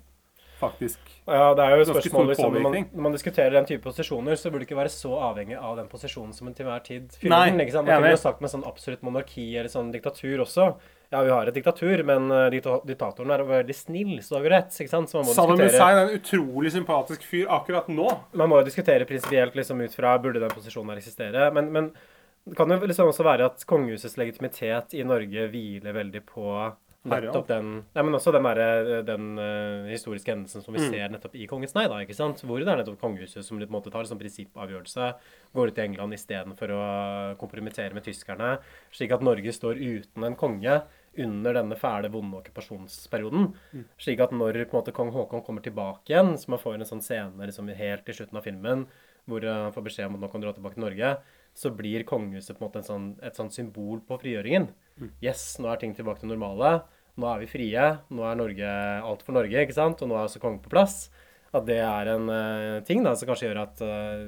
[0.60, 3.82] faktisk Ja, det er jo et spørsmål liksom, når, man, når man diskuterer den type
[3.82, 6.84] posisjoner, så burde det ikke være så avhengig av den posisjonen som en til hver
[6.86, 7.64] tid fyller den.
[7.64, 7.88] ikke sant?
[7.90, 10.70] Man kunne jo sagt med sånn absolutt monarki eller sånn diktatur også.
[11.12, 14.52] Ja, vi har et diktatur, men uh, diktatoren er veldig snill, så da har vi
[14.54, 14.78] rett.
[14.80, 15.12] ikke sant?
[15.12, 18.08] Saddam Hussein er en utrolig sympatisk fyr akkurat nå.
[18.40, 21.50] man må jo diskutere prinsipielt liksom, ut fra burde den posisjonen her eksistere.
[21.54, 21.92] Men, men
[22.44, 26.48] det kan jo liksom også være at kongehusets legitimitet i Norge hviler veldig på
[27.04, 30.90] nettopp den Nei, men også den, der, den uh, historiske hendelsen som vi Mm.
[30.90, 32.40] ser nettopp i Kongens nei, da, ikke sant?
[32.42, 35.14] Hvor det er nettopp kongehuset som litt måte tar en sånn prinsippavgjørelse,
[35.54, 36.82] går ut til England istedenfor å
[37.40, 38.58] kompromittere med tyskerne,
[38.90, 40.82] slik at Norge står uten en konge
[41.16, 43.52] under denne fæle, vonde okkupasjonsperioden.
[43.72, 43.84] Mm.
[44.02, 46.88] Slik at når på en måte kong Haakon kommer tilbake igjen, så man får en
[46.88, 48.86] sånn scene liksom helt i slutten av filmen,
[49.30, 51.12] hvor eh, han får beskjed om at nå kan dra tilbake til Norge,
[51.54, 54.66] så blir kongehuset på en måte en sånn, et sånn symbol på frigjøringen.
[54.98, 55.10] Mm.
[55.22, 56.80] Yes, nå er ting tilbake til normale.
[57.20, 57.84] Nå er vi frie.
[58.10, 58.70] Nå er Norge
[59.06, 60.02] alt for Norge, ikke sant?
[60.02, 61.06] Og nå er også kongen på plass.
[61.54, 64.24] At det er en uh, ting da, som kanskje gjør at uh,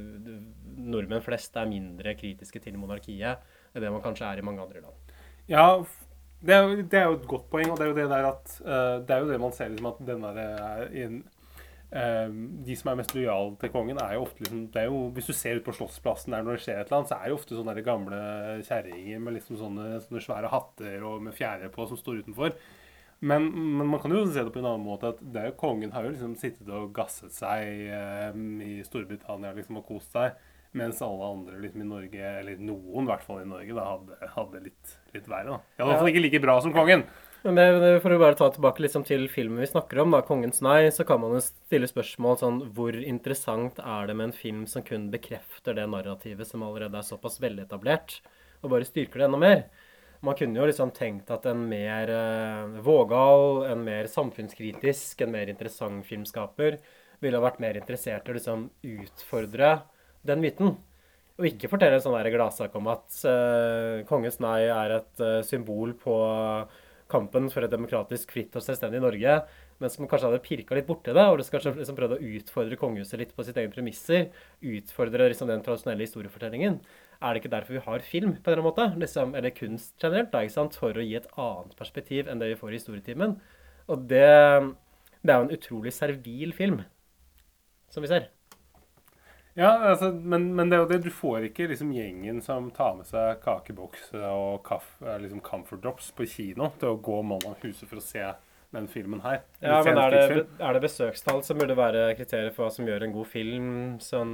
[0.86, 3.42] nordmenn flest er mindre kritiske til monarkiet
[3.74, 5.14] enn det man kanskje er i mange andre land.
[5.50, 5.64] Ja,
[6.46, 8.28] det er, jo, det er jo et godt poeng, og det er jo det der
[8.28, 11.24] at uh, Det er jo det man ser liksom at den der er in,
[12.66, 15.30] De som er mest lojale til kongen, er jo ofte liksom det er jo, Hvis
[15.30, 17.36] du ser ut på Slottsplassen der når det skjer et eller annet, så er det
[17.40, 18.18] ofte sånne gamle
[18.66, 22.54] kjerringer med liksom sånne, sånne svære hatter og med fjære på som står utenfor.
[23.20, 23.46] Men,
[23.78, 25.94] men man kan jo se det på en annen måte at det er jo, kongen
[25.94, 28.36] har jo liksom sittet og gasset seg eh,
[28.66, 30.36] i Storbritannia liksom og kost seg.
[30.76, 34.18] Mens alle andre liksom i Norge, eller noen i hvert fall i Norge, da hadde,
[34.34, 35.56] hadde litt, litt verre.
[35.56, 35.80] da.
[35.80, 37.06] I hvert fall ikke like bra som kongen.
[37.46, 40.90] Men for å bare ta tilbake liksom til filmen vi snakker om, da, 'Kongens nei',
[40.90, 44.82] så kan man jo stille spørsmål sånn Hvor interessant er det med en film som
[44.82, 48.20] kun bekrefter det narrativet som allerede er såpass veletablert,
[48.62, 49.62] og bare styrker det enda mer?
[50.24, 55.52] Man kunne jo liksom tenkt at en mer eh, vågal, en mer samfunnskritisk, en mer
[55.52, 56.78] interessant filmskaper
[57.22, 59.70] ville vært mer interessert i å liksom utfordre
[60.26, 60.76] den myten.
[61.36, 65.92] Og ikke fortelle en sånn gladsak om at eh, Kongens nei er et eh, symbol
[66.00, 66.16] på
[67.12, 69.36] kampen for et demokratisk, fritt og selvstendig Norge,
[69.78, 73.20] men som kanskje hadde pirka litt borti det, og kanskje liksom prøvd å utfordre kongehuset
[73.20, 74.30] litt på sitt egne premisser.
[74.64, 76.80] Utfordre liksom den tradisjonelle historiefortellingen.
[77.20, 79.00] Er det ikke derfor vi har film, på en eller annen måte?
[79.00, 80.76] Liksom, eller kunst generelt, da, ikke sant?
[80.76, 83.36] for å gi et annet perspektiv enn det vi får i historietimen.
[83.88, 84.28] Og det,
[85.22, 86.80] det er jo en utrolig servil film,
[87.92, 88.28] som vi ser.
[89.56, 92.98] Ja, altså, men, men det er jo det, du får ikke liksom gjengen som tar
[92.98, 97.46] med seg kakeboks og kaff, eh, liksom comfort drops på kino til å gå mann
[97.48, 98.26] av huset for å se
[98.74, 99.40] den filmen her.
[99.62, 103.06] Ja, men er det, er det besøkstall som burde være kriteriet for hva som gjør
[103.06, 103.68] en god film?
[104.02, 104.32] Sånn,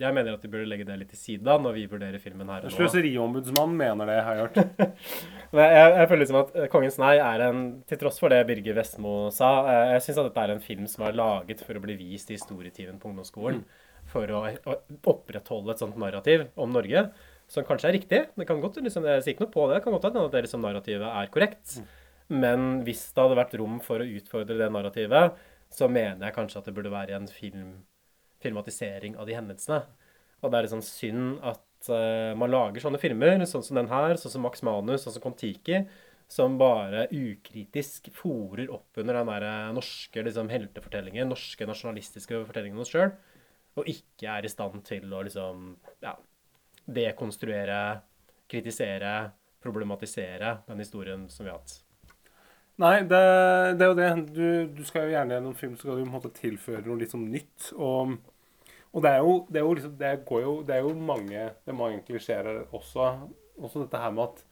[0.00, 2.66] jeg mener at vi burde legge det litt til side når vi vurderer filmen her.
[2.74, 5.02] Sløseriombudsmannen mener det, har jeg hørt.
[5.54, 8.74] Jeg, jeg føler liksom at eh, 'Kongens nei' er en Til tross for det Birger
[8.74, 11.82] Vestmo sa, eh, jeg syns at dette er en film som er laget for å
[11.84, 13.60] bli vist i historietimen på ungdomsskolen.
[14.10, 14.74] For å, å
[15.12, 17.06] opprettholde et sånt narrativ om Norge,
[17.46, 18.20] som kanskje er riktig.
[18.34, 19.78] Det kan godt, liksom, Jeg sier ikke noe på det.
[19.78, 21.78] Det kan godt hende at det liksom, narrativet er korrekt.
[22.32, 25.36] Men hvis det hadde vært rom for å utfordre det narrativet,
[25.74, 27.74] så mener jeg kanskje at det burde være en film,
[28.44, 29.82] filmatisering av de hendelsene.
[30.40, 34.16] Og det er liksom synd at uh, man lager sånne filmer, sånn som den her,
[34.20, 35.84] sånn som Max Manus, sånn som Kon-Tiki,
[36.30, 42.80] som bare ukritisk fòrer opp under den der eh, norske liksom, heltefortellingen, norske nasjonalistiske fortellingen
[42.80, 43.12] om oss sjøl,
[43.76, 45.68] og ikke er i stand til å liksom
[46.02, 46.14] ja,
[46.96, 47.80] dekonstruere,
[48.50, 49.14] kritisere,
[49.62, 51.83] problematisere den historien som vi har hatt.
[52.82, 53.18] Nei, det,
[53.78, 54.08] det er jo det.
[54.34, 54.46] Du,
[54.80, 57.12] du skal jo gjerne gjennom film, så skal du på en måte tilføre noe litt
[57.14, 57.68] sånn nytt.
[57.76, 58.16] Og,
[58.90, 60.10] og det er jo, det er jo liksom Det
[60.42, 63.06] jo Det er jo mange Det mange klisjeer også.
[63.62, 64.44] Også dette her med at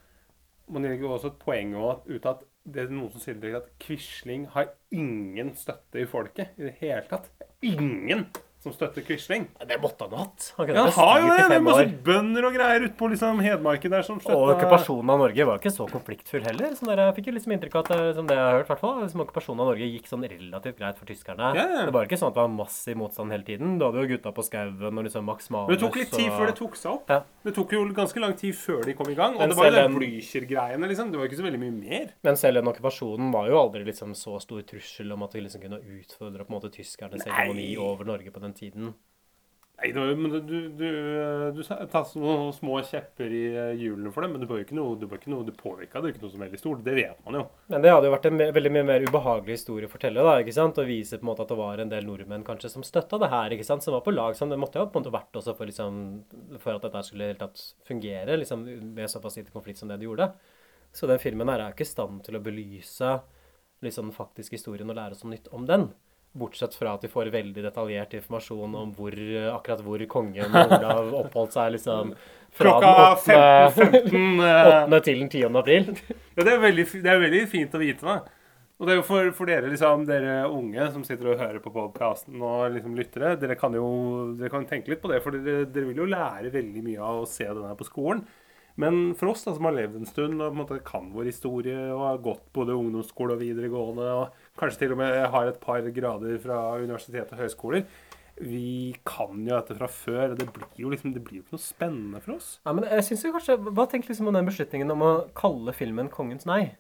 [0.71, 3.67] Man legger også et poeng også, at, av at det er noen som sier at
[3.83, 7.27] Quisling har ingen støtte i folket i det hele tatt.
[7.67, 8.29] Ingen
[8.63, 9.49] som støtter Quisling.
[9.67, 10.53] Det måtte han ha hatt.
[10.57, 11.49] Han Ja, han har jo det!
[11.51, 15.11] Det er masse bønder og greier ute på liksom Hedmarken der som støtta Og okkupasjonen
[15.11, 16.77] av Norge var ikke så konfliktfull heller.
[16.79, 19.01] Så dere fikk jo liksom inntrykk av at som det jeg har hørt, hvert fall,
[19.03, 21.51] liksom okkupasjonen av Norge gikk sånn relativt greit for tyskerne.
[21.59, 21.67] Ja.
[21.89, 23.79] Det var ikke sånn at det var massiv motstand hele tiden.
[23.81, 26.31] Du hadde jo gutta på skauen og liksom Max Manus Men det tok litt tid
[26.31, 27.11] og- før det tok seg opp.
[27.11, 27.21] Ja.
[27.43, 29.35] Det tok jo ganske lang tid før de kom i gang.
[29.35, 31.11] Og Men det var jo den Blücher-greiene, liksom.
[31.11, 32.07] Det var ikke så veldig mye mer.
[32.23, 35.61] Men selv den okkupasjonen var jo aldri liksom så stor trussel om at vi liksom
[35.63, 38.93] kunne utfordre på en måte tyskernes hegemoni over Norge på den tiden.
[39.83, 40.89] Nei, det var, jo- men du, du, du,
[41.57, 44.77] du tar noen små kjepper i eh, hjulene for det, men det var jo ikke
[44.79, 46.85] noe, det var ikke noe, du påvirka det ikke noe som veldig stort.
[46.87, 47.43] Det vet man jo.
[47.73, 50.23] Men det hadde jo vært en me- veldig mye mer ubehagelig historie å fortelle.
[50.23, 50.79] da, ikke sant?
[50.79, 53.33] Og vise på en måte at det var en del nordmenn kanskje som støtta det
[53.33, 53.83] her, ikke sant?
[53.83, 54.37] som var på lag.
[54.39, 54.53] Sånn.
[54.55, 55.99] Det måtte jo på en måte vært også for, liksom,
[56.63, 60.07] for at dette skulle helt tatt fungere liksom, med såpass lite konflikt som det det
[60.07, 60.31] gjorde.
[60.95, 63.17] Så den filmen her er jo ikke i stand til å belyse
[63.83, 65.89] liksom, den faktiske historien og lære oss noe nytt om den.
[66.33, 69.17] Bortsett fra at vi får veldig detaljert informasjon om hvor,
[69.53, 72.15] akkurat hvor kongen Olav oppholdt seg liksom
[72.53, 72.93] fra Klokka
[73.27, 74.87] den 15, 15, eh.
[74.87, 75.01] 8.
[75.05, 75.59] til den 10.
[75.61, 75.91] april.
[76.37, 78.39] Ja, det er veldig, det er veldig fint å vite, da.
[78.83, 81.71] Og det er jo for, for dere liksom, dere unge som sitter og hører på
[81.71, 83.85] podkasten og liksom lyttere, dere kan jo
[84.41, 87.21] dere kan tenke litt på det, for dere, dere vil jo lære veldig mye av
[87.23, 88.25] å se den her på skolen.
[88.81, 91.29] Men for oss da, som har levd en stund og på en måte kan vår
[91.29, 95.61] historie og har gått både ungdomsskole og videregående, og kanskje til og med har et
[95.61, 97.85] par grader fra universitet og høyskoler,
[98.41, 101.59] vi kan jo dette fra før, og det blir jo liksom, det blir jo ikke
[101.59, 102.55] noe spennende for oss.
[102.65, 105.13] Ja, men jeg synes jo kanskje, Hva tenker du liksom om den beslutningen om å
[105.37, 106.73] kalle filmen 'Kongens nei'?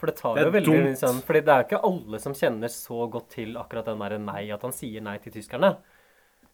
[0.00, 0.86] For det tar Det jo veldig dumt.
[0.92, 4.18] liksom, fordi det er jo ikke alle som kjenner så godt til akkurat den der
[4.18, 5.76] nei, at han sier nei til tyskerne.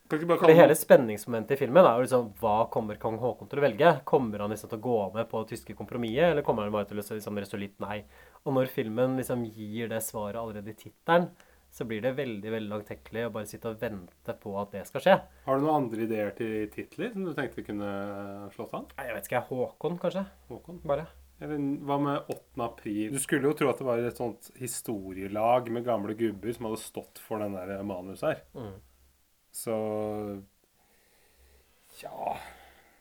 [0.07, 3.19] Kan ikke bare Fordi kalle hele spenningsmomentet i filmen er jo liksom Hva kommer kong
[3.23, 3.93] Haakon til å velge?
[4.07, 6.89] Kommer han liksom til å gå med på det tyske kompromisset, eller kommer han bare
[6.91, 7.99] til å liksom resolutt nei?
[8.45, 11.29] Og når filmen liksom gir det svaret allerede i tittelen,
[11.77, 15.03] så blir det veldig veldig langtekkelig å bare sitte og vente på at det skal
[15.05, 15.17] skje.
[15.45, 17.91] Har du noen andre ideer til titler som du tenkte vi kunne
[18.55, 18.87] slått an?
[18.97, 20.25] Jeg vet ikke, Håkon kanskje?
[20.49, 20.81] Håkon?
[20.89, 21.05] Bare.
[21.43, 22.41] Eller hva med 8.
[22.65, 23.13] april?
[23.13, 26.81] Du skulle jo tro at det var et sånt historielag med gamle gubber som hadde
[26.81, 28.45] stått for den der manuset her.
[28.57, 28.77] Mm.
[29.57, 29.77] Så
[32.03, 32.37] ja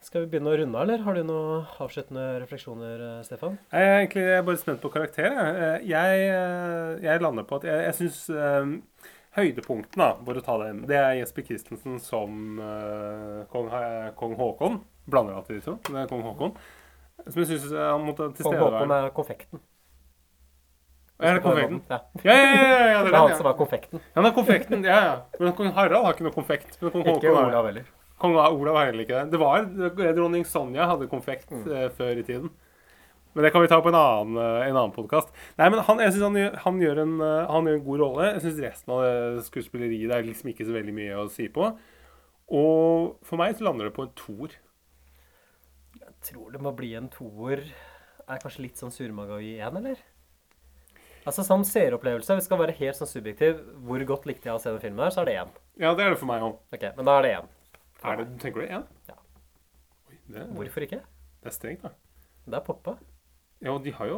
[0.06, 3.58] Skal vi begynne å runde eller har du noen avsluttende refleksjoner, eh, Stefan?
[3.74, 5.28] Jeg er egentlig bare spent på karakter.
[5.34, 8.22] Jeg, jeg, eh, jeg lander på at jeg, jeg syns
[9.36, 13.68] høydepunkten, da, for å ta det, det er Jesper Christensen som uh, kong,
[14.16, 14.78] kong Haakon.
[15.12, 15.74] Blander alltid de to.
[15.90, 16.54] Det er kong Haakon.
[17.26, 19.64] Som jeg syns han måtte Kong Haakon er konfekten.
[21.20, 21.78] Er det konfekten?
[21.90, 22.00] Ja.
[22.26, 24.02] Ja, ja, ja, Det er han som er konfekten.
[24.16, 24.84] Ja, det er konfekten.
[24.84, 25.14] Ja, ja.
[25.40, 26.76] Men kong Harald har ikke noe konfekt.
[26.82, 27.86] Ikke Olav heller.
[28.20, 29.32] Kong Olav heller ikke det.
[29.32, 29.64] Det var
[30.18, 31.66] Dronning Sonja hadde konfekt Mm.
[31.72, 32.50] eh, før i tiden.
[33.36, 35.32] Men det kan vi ta på en annen, eh, en annen podkast.
[35.58, 38.00] Nei, men han, jeg synes han, gjør, han, gjør en, eh, han gjør en god
[38.00, 38.28] rolle.
[38.34, 41.72] Jeg syns resten av skuespilleriet det er liksom ikke så veldig mye å si på.
[42.52, 44.56] Og for meg så lander det på en toer.
[46.00, 47.64] Jeg tror det må bli en toer.
[48.28, 49.96] Er kanskje litt sånn surmaga i én, eller?
[51.26, 54.62] Altså Sånn seeropplevelse, hvis det skal være helt sånn subjektiv, hvor godt likte jeg å
[54.62, 55.54] se den filmen her, så er det én.
[55.82, 56.60] Ja, det er det for meg òg.
[56.76, 57.48] Ok, men da er det én.
[58.06, 58.84] Er det, tenker du én?
[59.10, 59.16] Ja.
[60.12, 61.00] Oi, det, Hvorfor ikke?
[61.42, 61.90] det er strengt, da.
[62.46, 62.96] Det er poppa.
[63.64, 64.18] Ja, og de har jo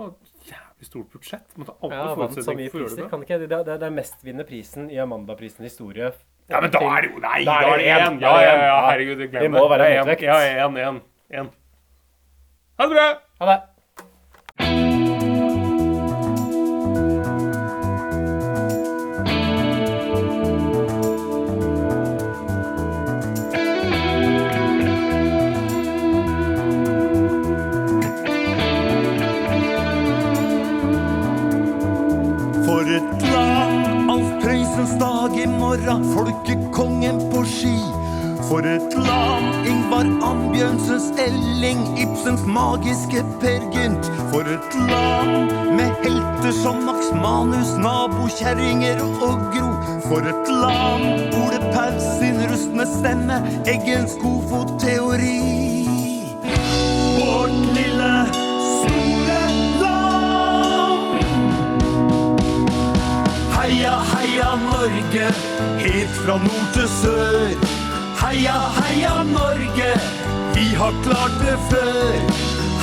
[0.49, 1.53] jævlig stort budsjett.
[1.61, 3.09] Måtte alle Ja, forutsetninger for å gjøre det bra.
[3.13, 6.09] Kan ikke, det, er, det er mestvinnende prisen i Amanda-prisen historie.
[6.51, 8.19] Ja, men da er det jo Nei, Da er det én.
[8.23, 9.45] Ja, ja, ja, herregud, glem det.
[9.47, 10.03] Det må være Det er én.
[10.03, 10.27] motvekt.
[10.27, 10.99] Ja, én,
[11.39, 11.49] én.
[12.79, 13.07] Ha det bra!
[13.39, 13.57] Ha det.
[36.77, 37.77] Folkekongen på ski.
[38.47, 44.05] For et land, Ingvar Ambjørnsens Elling, Ibsens magiske Per Gynt.
[44.31, 49.71] For et land med helter som Max Manus, nabokjerringer og Gro.
[50.07, 55.66] For et land, Ole Paus sin rustne stemme, Eggens Kofot-teori.
[64.63, 65.27] Norge,
[65.79, 67.49] helt fra nord til sør.
[68.21, 69.89] Heia, heia Norge,
[70.55, 72.13] vi har klart det før.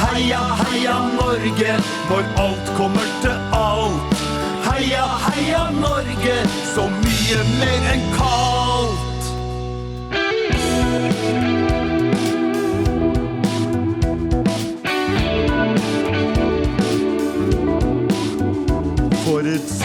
[0.04, 1.72] Heia, heia Norge,
[2.10, 4.24] når alt kommer til alt.
[4.68, 6.36] Heia, heia Norge,
[6.74, 9.10] så mye mer enn kaldt.
[19.24, 19.83] For et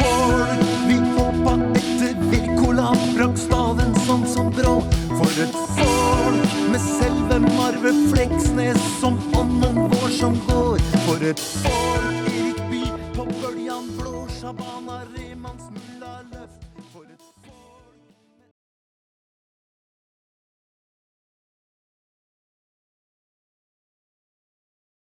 [3.20, 4.78] Wirkola, staven sånn som brå.
[5.09, 10.80] For et folk med selve Marve Fleksnes som ånden vår som går.
[11.03, 11.78] For et folk